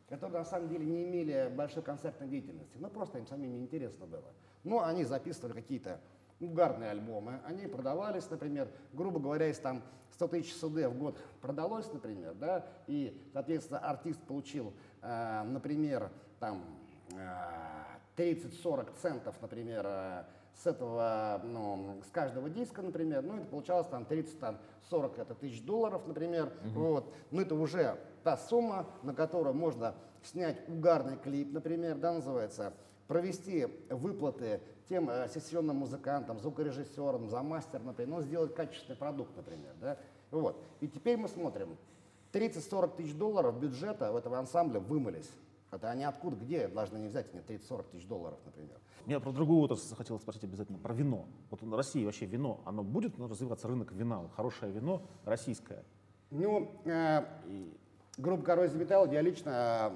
которые 0.09 0.39
на 0.39 0.45
самом 0.45 0.69
деле 0.69 0.85
не 0.85 1.03
имели 1.03 1.51
большой 1.55 1.83
концертной 1.83 2.27
деятельности, 2.27 2.77
но 2.77 2.89
просто 2.89 3.19
им 3.19 3.27
самим 3.27 3.53
неинтересно 3.53 4.05
было. 4.05 4.33
Но 4.63 4.83
они 4.83 5.03
записывали 5.03 5.53
какие-то 5.53 5.99
угарные 6.39 6.91
альбомы, 6.91 7.39
они 7.45 7.67
продавались, 7.67 8.29
например, 8.29 8.69
грубо 8.93 9.19
говоря, 9.19 9.47
если 9.47 9.61
там 9.61 9.83
100 10.13 10.27
тысяч 10.29 10.55
СД 10.55 10.87
в 10.87 10.97
год 10.97 11.17
продалось, 11.41 11.91
например, 11.93 12.33
да, 12.33 12.65
и, 12.87 13.21
соответственно, 13.33 13.79
артист 13.79 14.21
получил, 14.21 14.73
э, 15.01 15.43
например, 15.43 16.09
там 16.39 16.63
э, 17.13 17.17
30-40 18.17 18.89
центов, 19.01 19.35
например, 19.41 19.85
э, 19.85 20.23
с 20.55 20.65
этого, 20.65 21.39
ну, 21.43 22.01
с 22.05 22.11
каждого 22.11 22.49
диска, 22.49 22.81
например, 22.81 23.23
ну, 23.23 23.37
это 23.37 23.45
получалось 23.45 23.87
там 23.87 24.03
30-40 24.03 24.57
это 25.21 25.35
тысяч 25.35 25.63
долларов, 25.63 26.01
например, 26.05 26.51
угу. 26.65 26.79
вот, 26.79 27.13
ну, 27.31 27.41
это 27.41 27.55
уже 27.55 27.97
та 28.23 28.37
сумма, 28.37 28.87
на 29.03 29.13
которую 29.13 29.55
можно 29.55 29.95
снять 30.23 30.67
угарный 30.67 31.17
клип, 31.17 31.51
например, 31.53 31.97
да, 31.97 32.13
называется, 32.13 32.73
провести 33.07 33.67
выплаты 33.89 34.61
тем 34.87 35.09
э, 35.09 35.27
сессионным 35.29 35.77
музыкантам, 35.77 36.39
звукорежиссерам, 36.39 37.29
за 37.29 37.41
мастер, 37.41 37.81
например, 37.81 38.17
ну, 38.17 38.21
сделать 38.21 38.55
качественный 38.55 38.97
продукт, 38.97 39.35
например, 39.35 39.73
да, 39.79 39.97
вот. 40.31 40.63
И 40.79 40.87
теперь 40.87 41.17
мы 41.17 41.27
смотрим, 41.27 41.77
30-40 42.33 42.95
тысяч 42.97 43.13
долларов 43.15 43.59
бюджета 43.59 44.11
у 44.11 44.17
этого 44.17 44.37
ансамбля 44.37 44.79
вымылись. 44.79 45.29
Это 45.71 45.91
они 45.91 46.03
откуда, 46.03 46.35
где 46.35 46.67
должны 46.67 46.97
не 46.97 47.07
взять 47.07 47.27
эти 47.33 47.61
30-40 47.61 47.91
тысяч 47.91 48.07
долларов, 48.07 48.39
например? 48.45 48.77
Я 49.05 49.19
про 49.19 49.31
другую 49.31 49.61
отрасль 49.61 49.95
хотел 49.95 50.19
спросить 50.19 50.43
обязательно, 50.43 50.77
про 50.79 50.93
вино. 50.93 51.25
Вот 51.49 51.61
в 51.61 51.75
России 51.75 52.05
вообще 52.05 52.25
вино, 52.25 52.61
оно 52.65 52.83
будет 52.83 53.17
ну, 53.17 53.27
развиваться 53.27 53.67
рынок 53.67 53.91
вина, 53.91 54.27
хорошее 54.35 54.71
вино 54.71 55.03
российское? 55.25 55.83
Ну, 56.31 56.71
э, 56.85 57.23
Группа 58.19 58.43
«Коррозия 58.43 58.77
металла», 58.77 59.09
я 59.09 59.21
лично 59.21 59.93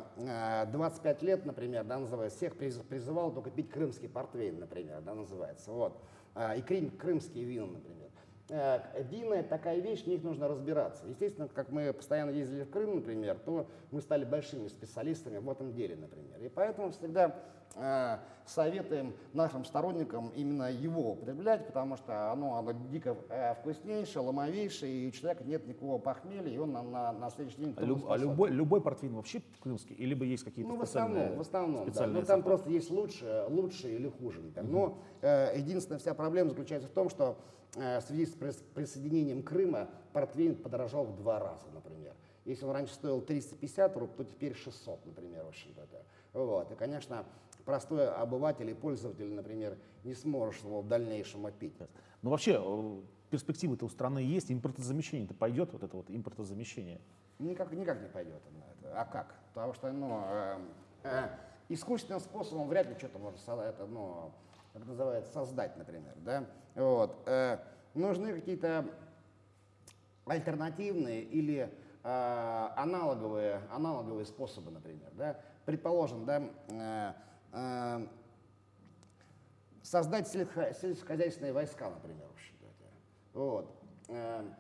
25 0.72 1.24
э, 1.24 1.26
лет, 1.26 1.46
например, 1.46 1.84
да, 1.84 2.00
называется, 2.00 2.38
всех 2.38 2.56
призывал 2.56 3.34
только 3.34 3.52
пить 3.52 3.70
крымский 3.70 4.08
портвейн, 4.08 4.62
например, 4.62 5.02
да, 5.02 5.14
называется, 5.14 5.74
вот. 5.74 6.02
А, 6.34 6.56
и 6.56 6.62
крым, 6.62 6.90
крымские 6.92 7.44
вина, 7.44 7.66
например. 7.66 8.03
Э, 8.50 8.80
вина– 9.04 9.36
это 9.36 9.50
такая 9.50 9.80
вещь, 9.80 10.04
в 10.04 10.08
них 10.08 10.24
нужно 10.24 10.48
разбираться. 10.48 11.06
Естественно, 11.08 11.48
как 11.48 11.70
мы 11.70 11.94
постоянно 11.94 12.32
ездили 12.32 12.64
в 12.64 12.70
Крым, 12.70 12.96
например, 12.96 13.38
то 13.40 13.68
мы 13.92 14.02
стали 14.02 14.26
большими 14.26 14.68
специалистами 14.68 15.38
в 15.38 15.50
этом 15.50 15.74
деле, 15.74 15.96
например. 15.96 16.40
И 16.42 16.50
поэтому 16.50 16.92
всегда 16.92 17.36
Э, 17.76 18.18
советуем 18.46 19.14
нашим 19.32 19.64
сторонникам 19.64 20.28
именно 20.36 20.70
его 20.70 21.14
употреблять, 21.14 21.66
потому 21.66 21.96
что 21.96 22.30
оно, 22.30 22.58
оно 22.58 22.74
дико 22.92 23.16
э, 23.30 23.56
вкуснейшее, 23.56 24.22
ломовейшее, 24.22 25.06
и 25.06 25.08
у 25.08 25.12
человека 25.12 25.46
нет 25.46 25.66
никакого 25.66 25.98
похмелья, 25.98 26.54
и 26.54 26.58
он 26.58 26.74
на, 26.74 26.84
на, 26.84 27.14
на 27.14 27.30
следующий 27.30 27.60
день... 27.60 27.74
А, 27.78 27.84
люб, 27.84 28.06
а 28.10 28.18
любой, 28.18 28.50
любой 28.52 28.82
портвейн 28.82 29.16
вообще 29.16 29.42
крымский? 29.62 29.96
Или 29.96 30.10
либо 30.10 30.26
есть 30.26 30.44
какие-то 30.44 30.70
ну, 30.70 30.78
в 30.78 30.84
основном, 30.84 31.38
в 31.38 31.42
основном, 31.42 31.90
да. 31.90 32.06
Ну, 32.06 32.22
там 32.24 32.44
просто 32.44 32.70
есть 32.70 32.92
лучше, 32.92 33.46
лучше 33.48 33.90
или 33.90 34.10
хуже. 34.10 34.42
Угу. 34.42 34.68
Но 34.68 34.98
э, 35.22 35.58
единственная 35.58 36.00
вся 36.00 36.14
проблема 36.14 36.50
заключается 36.50 36.90
в 36.90 36.92
том, 36.92 37.10
что 37.10 37.38
в 37.76 38.02
связи 38.02 38.26
с 38.26 38.32
присоединением 38.74 39.44
Крыма 39.44 39.90
портвейн 40.14 40.56
подорожал 40.56 41.06
в 41.06 41.16
два 41.16 41.40
раза, 41.40 41.66
например. 41.74 42.14
Если 42.46 42.66
он 42.66 42.72
раньше 42.72 42.94
стоил 42.94 43.22
350 43.22 43.98
рублей, 43.98 44.16
то 44.18 44.24
теперь 44.26 44.54
600, 44.54 45.06
например, 45.06 45.46
в 45.46 45.48
общем-то. 45.48 45.88
Вот. 46.34 46.72
И, 46.72 46.76
конечно, 46.76 47.26
простой 47.64 48.10
обыватель 48.10 48.70
и 48.70 48.74
пользователь, 48.74 49.32
например, 49.32 49.78
не 50.04 50.14
сможет 50.14 50.64
его 50.64 50.82
в 50.82 50.88
дальнейшем 50.88 51.46
опить. 51.46 51.74
Ну 52.22 52.30
вообще, 52.30 52.62
э, 52.62 53.02
перспективы-то 53.30 53.86
у 53.86 53.90
страны 53.90 54.20
есть, 54.20 54.52
импортозамещение-то 54.52 55.34
пойдет, 55.34 55.72
вот 55.74 55.84
это 55.84 55.96
вот 55.96 56.10
импортозамещение? 56.10 57.00
Никак, 57.40 57.72
никак 57.72 58.02
не 58.02 58.10
пойдет. 58.10 58.42
А 58.94 59.06
как? 59.06 59.36
Потому 59.54 59.74
что 59.74 59.92
ну, 59.92 60.22
э, 60.26 60.58
э, 61.04 61.30
искусственным 61.70 62.20
способом 62.20 62.68
вряд 62.68 62.88
ли 62.88 62.96
что-то 62.98 63.20
можно 63.20 63.62
это, 63.62 63.86
ну, 63.86 64.32
как 64.74 64.86
называется, 64.86 65.32
создать, 65.32 65.78
например. 65.78 66.14
Да? 66.18 66.46
Вот. 66.76 67.16
Э, 67.28 67.60
нужны 67.94 68.34
какие-то 68.34 68.86
альтернативные 70.26 71.22
или 71.22 71.70
э, 72.04 72.70
аналоговые, 72.76 73.62
аналоговые 73.72 74.26
способы, 74.26 74.72
например. 74.72 75.12
Да? 75.14 75.40
Предположим, 75.66 76.26
да, 76.26 76.44
э, 76.70 77.14
Эм, 77.54 78.10
создать 79.84 80.28
сельскохозяйственные 80.28 81.54
войска, 81.54 81.90
например. 81.90 82.28
Вот. 83.34 83.72
Эм, 84.08 84.56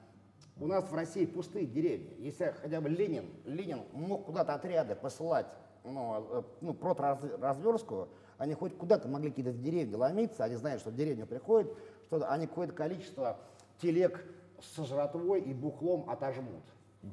у 0.60 0.67
нас 0.67 0.89
в 0.89 0.93
России 0.93 1.26
пустые 1.26 1.65
деревни. 1.65 2.15
Если 2.19 2.54
хотя 2.62 2.82
бы 2.82 2.89
Ленин, 2.89 3.32
Ленин 3.45 3.84
мог 3.93 4.26
куда-то 4.26 4.54
отряды 4.54 4.95
посылать 4.95 5.47
ну, 5.84 6.26
э, 6.30 6.43
ну, 6.62 6.78
разверстку, 6.82 8.08
они 8.38 8.54
хоть 8.54 8.78
куда-то 8.78 9.08
могли 9.08 9.30
какие-то 9.30 9.52
в 9.52 9.62
деревне 9.62 9.96
ломиться, 9.96 10.43
они 10.43 10.56
знают, 10.56 10.82
что 10.82 10.91
в 10.91 10.96
деревню 10.96 11.26
приходит, 11.28 11.72
что 12.08 12.30
они 12.30 12.48
какое-то 12.48 12.74
количество 12.74 13.38
телег 13.82 14.24
с 14.62 14.84
жратвой 14.86 15.41
и 15.41 15.54
бухлом 15.54 16.10
отожмут. 16.10 16.63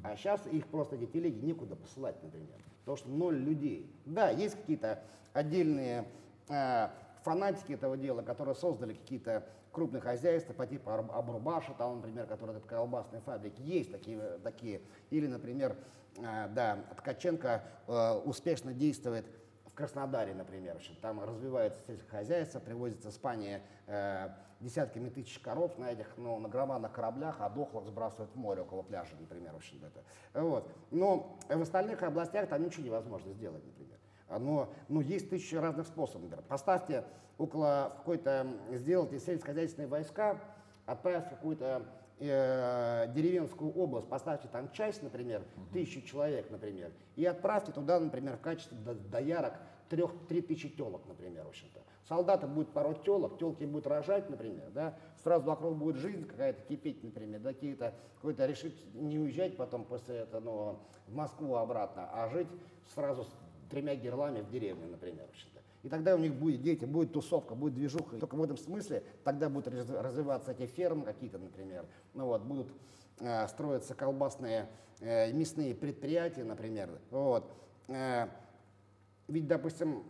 А 0.03 0.15
сейчас 0.15 0.45
их 0.47 0.67
просто 0.67 0.95
эти 0.95 1.05
телеги 1.05 1.43
некуда 1.45 1.75
посылать, 1.75 2.21
например, 2.23 2.47
потому 2.79 2.97
что 2.97 3.09
ноль 3.09 3.37
людей. 3.37 3.93
Да, 4.05 4.29
есть 4.29 4.55
какие-то 4.55 5.03
отдельные 5.33 6.05
э, 6.47 6.87
фанатики 7.23 7.73
этого 7.73 7.97
дела, 7.97 8.21
которые 8.21 8.55
создали 8.55 8.93
какие-то 8.93 9.45
крупные 9.71 10.01
хозяйства 10.01 10.53
по 10.53 10.67
типу 10.67 10.91
Абрубаша, 10.91 11.73
там, 11.77 11.97
например, 11.97 12.25
которые 12.25 12.57
это 12.57 12.67
колбасные 12.67 13.21
фабрики, 13.21 13.61
есть 13.61 13.91
такие, 13.91 14.19
такие. 14.43 14.81
Или, 15.09 15.27
например, 15.27 15.75
э, 16.17 16.47
да, 16.49 16.79
Ткаченко 16.97 17.63
э, 17.87 18.13
успешно 18.25 18.73
действует 18.73 19.25
в 19.65 19.73
Краснодаре, 19.73 20.33
например, 20.33 20.81
там 21.01 21.23
развивается 21.23 21.79
сельскохозяйство, 21.87 22.59
привозится 22.59 23.09
с 23.09 23.15
Испании 23.15 23.61
э, 23.87 24.29
десятками 24.59 25.09
тысяч 25.09 25.39
коров 25.39 25.77
на 25.77 25.91
этих, 25.91 26.07
ну, 26.17 26.37
на 26.39 26.49
громадных 26.49 26.91
кораблях, 26.91 27.37
а 27.39 27.49
дохлых 27.49 27.87
сбрасывают 27.87 28.31
в 28.31 28.35
море 28.35 28.61
около 28.61 28.83
пляжа, 28.83 29.15
например, 29.19 29.53
в 29.53 29.57
общем 29.57 29.81
это. 29.83 30.03
Вот. 30.39 30.69
Но 30.91 31.37
в 31.49 31.61
остальных 31.61 32.03
областях 32.03 32.49
там 32.49 32.63
ничего 32.63 32.85
невозможно 32.85 33.31
сделать, 33.33 33.65
например. 33.65 33.97
Но 34.39 34.69
ну, 34.87 35.01
есть 35.01 35.29
тысячи 35.29 35.55
разных 35.55 35.87
способов. 35.87 36.23
Например. 36.23 36.45
Поставьте 36.47 37.03
около 37.41 37.91
какой-то, 37.97 38.47
сделайте 38.71 39.19
сельскохозяйственные 39.19 39.87
войска, 39.87 40.39
отправьте 40.85 41.31
какую-то 41.31 41.83
э, 42.19 43.11
деревенскую 43.15 43.71
область, 43.73 44.07
поставьте 44.07 44.47
там 44.47 44.71
часть, 44.71 45.01
например, 45.01 45.43
тысячу 45.73 46.01
человек, 46.01 46.51
например, 46.51 46.91
и 47.15 47.25
отправьте 47.25 47.71
туда, 47.71 47.99
например, 47.99 48.37
в 48.37 48.41
качестве 48.41 48.77
доярок 48.77 49.55
трех-три 49.89 50.41
тысячи 50.41 50.69
телок, 50.69 51.01
например, 51.07 51.45
в 51.45 51.49
общем-то. 51.49 51.81
Солдаты 52.07 52.45
будут 52.45 52.71
пороть 52.73 53.01
телок, 53.03 53.39
телки 53.39 53.63
будут 53.63 53.87
рожать, 53.87 54.29
например, 54.29 54.69
да, 54.69 54.95
сразу 55.23 55.45
вокруг 55.45 55.75
будет 55.75 55.95
жизнь 55.95 56.25
какая-то 56.25 56.61
кипеть, 56.61 57.03
например, 57.03 57.39
да, 57.39 57.53
какие-то, 57.53 57.95
какой-то 58.17 58.45
решить 58.45 58.93
не 58.93 59.17
уезжать 59.17 59.57
потом 59.57 59.83
после 59.83 60.17
этого, 60.17 60.39
ну, 60.41 60.79
в 61.07 61.15
Москву 61.15 61.55
обратно, 61.55 62.07
а 62.13 62.29
жить 62.29 62.47
сразу 62.93 63.25
тремя 63.71 63.95
герлами 63.95 64.41
в 64.41 64.49
деревне, 64.51 64.85
например. 64.85 65.27
И 65.83 65.89
тогда 65.89 66.15
у 66.15 66.19
них 66.19 66.33
будет 66.33 66.61
дети, 66.61 66.85
будет 66.85 67.11
тусовка, 67.13 67.55
будет 67.55 67.73
движуха. 67.73 68.15
И 68.15 68.19
только 68.19 68.35
в 68.35 68.43
этом 68.43 68.57
смысле 68.57 69.03
тогда 69.23 69.49
будут 69.49 69.67
развиваться 69.67 70.51
эти 70.51 70.67
фермы 70.67 71.05
какие-то, 71.05 71.39
например. 71.39 71.85
Ну 72.13 72.25
вот, 72.25 72.43
будут 72.43 72.67
э, 73.19 73.47
строиться 73.47 73.95
колбасные 73.95 74.69
э, 74.99 75.31
мясные 75.31 75.73
предприятия, 75.73 76.43
например. 76.43 76.89
Вот. 77.09 77.51
Э, 77.87 78.27
ведь, 79.27 79.47
допустим, 79.47 80.03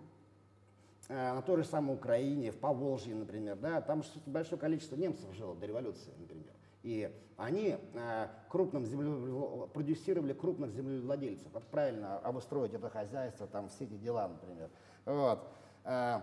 э, 1.07 1.33
на 1.33 1.41
той 1.41 1.57
же 1.57 1.63
самой 1.63 1.95
Украине, 1.95 2.51
в 2.51 2.57
Поволжье, 2.57 3.15
например, 3.15 3.55
да, 3.55 3.81
там 3.81 4.03
большое 4.25 4.59
количество 4.59 4.95
немцев 4.95 5.33
жило 5.33 5.55
до 5.55 5.65
революции, 5.67 6.11
например. 6.19 6.53
И 6.83 7.09
они 7.37 7.77
э, 7.93 8.27
крупным 8.49 8.85
земле... 8.85 9.67
продюсировали 9.73 10.33
крупных 10.33 10.71
землевладельцев, 10.71 11.51
как 11.51 11.63
правильно 11.63 12.17
обустроить 12.19 12.73
это 12.73 12.89
хозяйство, 12.89 13.47
там 13.47 13.69
все 13.69 13.85
эти 13.85 13.93
дела, 13.93 14.27
например. 14.27 14.69
Вот. 15.05 15.47
Э, 15.83 16.21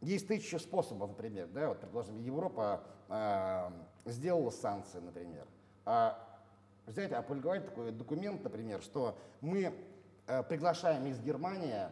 есть 0.00 0.26
тысячи 0.26 0.56
способов, 0.56 1.10
например, 1.10 1.48
да, 1.48 1.68
вот, 1.68 1.80
предположим, 1.80 2.20
Европа 2.20 2.82
э, 3.08 3.70
сделала 4.06 4.50
санкции, 4.50 4.98
например. 4.98 5.46
А 5.84 6.18
взять, 6.86 7.12
опубликовать 7.12 7.66
такой 7.66 7.92
документ, 7.92 8.42
например, 8.42 8.82
что 8.82 9.16
мы 9.40 9.72
э, 10.26 10.42
приглашаем 10.44 11.06
из 11.06 11.20
Германии 11.20 11.86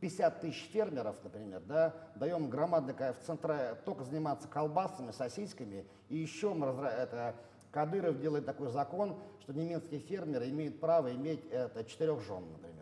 50 0.00 0.40
тысяч 0.40 0.70
фермеров, 0.72 1.16
например, 1.24 1.60
да, 1.66 1.94
даем 2.14 2.48
громадный 2.48 2.94
в 2.94 3.26
центре 3.26 3.76
только 3.84 4.04
заниматься 4.04 4.46
колбасами, 4.46 5.10
сосисками, 5.10 5.84
и 6.08 6.16
еще 6.16 6.54
мы 6.54 6.66
разра... 6.66 6.90
это, 6.90 7.34
Кадыров 7.72 8.18
делает 8.20 8.46
такой 8.46 8.70
закон, 8.70 9.18
что 9.40 9.52
немецкие 9.52 10.00
фермеры 10.00 10.48
имеют 10.48 10.80
право 10.80 11.12
иметь 11.14 11.44
это, 11.50 11.84
четырех 11.84 12.20
жен, 12.20 12.50
например. 12.52 12.77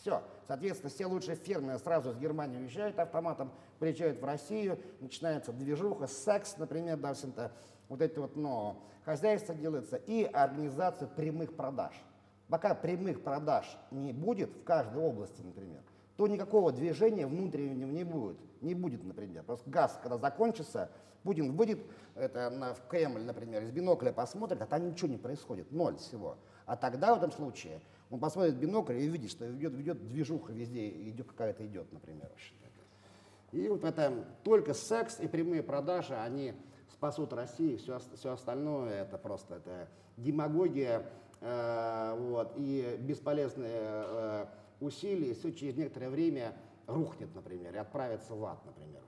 Все. 0.00 0.22
Соответственно, 0.46 0.90
все 0.90 1.04
лучшие 1.04 1.36
фермеры 1.36 1.78
сразу 1.78 2.10
из 2.10 2.16
Германии 2.16 2.58
уезжают 2.58 2.98
автоматом, 2.98 3.52
приезжают 3.78 4.18
в 4.20 4.24
Россию, 4.24 4.78
начинается 5.00 5.52
движуха, 5.52 6.06
секс, 6.06 6.56
например, 6.56 6.96
да, 6.96 7.12
все 7.12 7.28
это. 7.28 7.52
вот 7.88 8.00
эти 8.00 8.18
вот, 8.18 8.34
но 8.34 8.82
хозяйство 9.04 9.54
делается 9.54 9.96
и 9.96 10.24
организация 10.24 11.06
прямых 11.06 11.54
продаж. 11.54 11.92
Пока 12.48 12.74
прямых 12.74 13.22
продаж 13.22 13.78
не 13.90 14.14
будет 14.14 14.50
в 14.50 14.64
каждой 14.64 15.02
области, 15.02 15.42
например, 15.42 15.82
то 16.16 16.26
никакого 16.26 16.72
движения 16.72 17.26
внутреннего 17.26 17.90
не 17.90 18.04
будет. 18.04 18.38
Не 18.62 18.74
будет, 18.74 19.04
например. 19.04 19.44
Просто 19.44 19.68
газ, 19.68 19.98
когда 20.02 20.16
закончится, 20.18 20.90
Путин 21.22 21.54
выйдет 21.54 21.78
это, 22.14 22.48
на, 22.48 22.72
в 22.72 22.86
Кремль, 22.88 23.22
например, 23.22 23.62
из 23.62 23.70
бинокля 23.70 24.12
посмотрит, 24.12 24.60
а 24.62 24.66
там 24.66 24.90
ничего 24.90 25.08
не 25.08 25.18
происходит, 25.18 25.70
ноль 25.70 25.96
всего. 25.98 26.38
А 26.64 26.76
тогда 26.76 27.14
в 27.14 27.18
этом 27.18 27.30
случае 27.32 27.80
он 28.10 28.18
посмотрит 28.18 28.54
в 28.54 28.58
бинокль 28.58 28.94
и 28.94 29.08
увидит, 29.08 29.30
что 29.30 29.46
ведет, 29.46 29.72
ведет 29.72 30.08
движуха 30.08 30.52
везде, 30.52 30.88
идет 30.88 31.28
какая-то 31.28 31.64
идет, 31.66 31.92
например. 31.92 32.30
И 33.52 33.68
вот 33.68 33.84
это 33.84 34.24
только 34.44 34.74
секс 34.74 35.18
и 35.20 35.28
прямые 35.28 35.62
продажи, 35.62 36.14
они 36.14 36.54
спасут 36.88 37.32
Россию, 37.32 37.78
все, 37.78 38.00
все 38.14 38.32
остальное 38.32 39.02
это 39.02 39.16
просто 39.16 39.56
это 39.56 39.88
демагогия 40.16 41.06
э, 41.40 42.16
вот, 42.18 42.52
и 42.56 42.96
бесполезные 43.00 43.80
э, 43.82 44.46
усилия, 44.80 45.34
все 45.34 45.52
через 45.52 45.76
некоторое 45.76 46.10
время 46.10 46.56
рухнет, 46.86 47.34
например, 47.34 47.74
и 47.74 47.78
отправится 47.78 48.34
в 48.34 48.44
ад, 48.44 48.64
например. 48.66 49.02